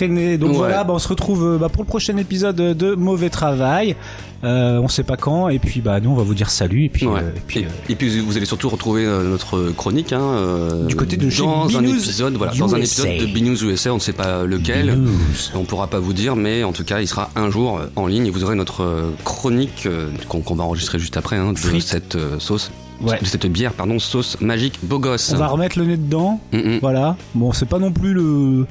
traîner. 0.07 0.37
Donc 0.37 0.51
Ouais. 0.51 0.57
voilà, 0.57 0.83
bah, 0.83 0.93
on 0.93 0.99
se 0.99 1.07
retrouve 1.07 1.43
euh, 1.45 1.57
bah, 1.57 1.69
pour 1.69 1.83
le 1.83 1.87
prochain 1.87 2.17
épisode 2.17 2.55
de 2.55 2.95
Mauvais 2.95 3.29
Travail. 3.29 3.95
Euh, 4.43 4.79
on 4.79 4.87
sait 4.87 5.03
pas 5.03 5.17
quand 5.17 5.49
et 5.49 5.59
puis 5.59 5.81
bah 5.81 5.99
nous 5.99 6.09
on 6.09 6.15
va 6.15 6.23
vous 6.23 6.33
dire 6.33 6.49
salut 6.49 6.85
et 6.85 6.89
puis, 6.89 7.05
Ouais. 7.05 7.19
euh, 7.21 7.29
et 7.37 7.41
puis 7.45 7.59
et, 7.59 7.65
euh, 7.65 7.69
et 7.89 7.95
puis 7.95 8.19
vous 8.21 8.37
allez 8.37 8.47
surtout 8.47 8.69
retrouver 8.69 9.05
notre 9.05 9.69
chronique 9.71 10.13
hein, 10.13 10.85
Du 10.87 10.95
côté 10.95 11.15
de 11.15 11.29
chez 11.29 11.43
dans 11.43 11.77
un 11.77 11.81
Binous 11.81 11.97
épisode, 11.99 12.33
voilà, 12.37 12.51
dans 12.55 12.73
un 12.73 12.79
USA. 12.79 13.07
épisode 13.07 13.27
de 13.29 13.31
Binous 13.33 13.63
USA, 13.63 13.91
on 13.91 13.95
ne 13.97 13.99
sait 13.99 14.13
pas 14.13 14.43
lequel. 14.43 14.95
Binous. 14.95 15.51
On 15.53 15.63
pourra 15.63 15.85
pas 15.85 15.99
vous 15.99 16.13
dire, 16.13 16.35
mais 16.35 16.63
en 16.63 16.71
tout 16.71 16.83
cas, 16.83 17.01
il 17.01 17.07
sera 17.07 17.29
un 17.35 17.51
jour 17.51 17.81
en 17.95 18.07
ligne 18.07 18.25
et 18.25 18.31
vous 18.31 18.43
aurez 18.43 18.55
notre 18.55 19.11
chronique 19.23 19.87
qu'on 20.27 20.55
va 20.55 20.63
enregistrer 20.63 20.97
juste 20.97 21.17
après 21.17 21.35
hein, 21.35 21.53
de 21.53 21.59
Frites. 21.59 21.83
cette 21.83 22.17
sauce, 22.39 22.71
Ouais. 23.01 23.19
de 23.19 23.25
cette 23.25 23.45
bière, 23.45 23.73
pardon, 23.73 23.99
sauce 23.99 24.39
magique 24.41 24.79
beau 24.83 24.97
gosse. 24.99 25.31
On 25.35 25.37
va 25.37 25.47
remettre 25.49 25.77
le 25.77 25.85
nez 25.85 25.97
dedans. 25.97 26.39
Mm, 26.51 26.57
mm. 26.57 26.79
Voilà. 26.81 27.15
Bon, 27.35 27.51
c'est 27.51 27.67
pas 27.67 27.79
non 27.79 27.91
plus 27.91 28.13
le 28.13 28.65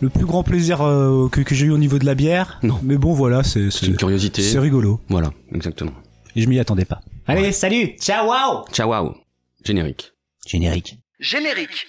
le 0.00 0.08
plus 0.08 0.24
grand 0.24 0.42
plaisir 0.42 0.82
euh, 0.82 1.28
que, 1.28 1.40
que 1.40 1.54
j'ai 1.54 1.66
eu 1.66 1.70
au 1.70 1.78
niveau 1.78 1.98
de 1.98 2.06
la 2.06 2.14
bière. 2.14 2.58
Non. 2.62 2.78
Mais 2.82 2.96
bon 2.96 3.12
voilà, 3.12 3.42
c'est 3.42 3.70
C'est 3.70 3.86
une 3.86 3.96
curiosité. 3.96 4.42
c'est 4.42 4.58
rigolo. 4.58 5.00
Voilà, 5.08 5.32
exactement. 5.54 5.92
Et 6.36 6.42
je 6.42 6.48
m'y 6.48 6.58
attendais 6.58 6.84
pas. 6.84 7.00
Allez, 7.26 7.52
salut, 7.52 7.96
ciao, 8.00 8.26
wow. 8.26 8.64
Ciao, 8.72 8.88
wow. 8.90 9.14
Générique. 9.64 10.12
Générique. 10.46 10.98
Générique. 11.20 11.86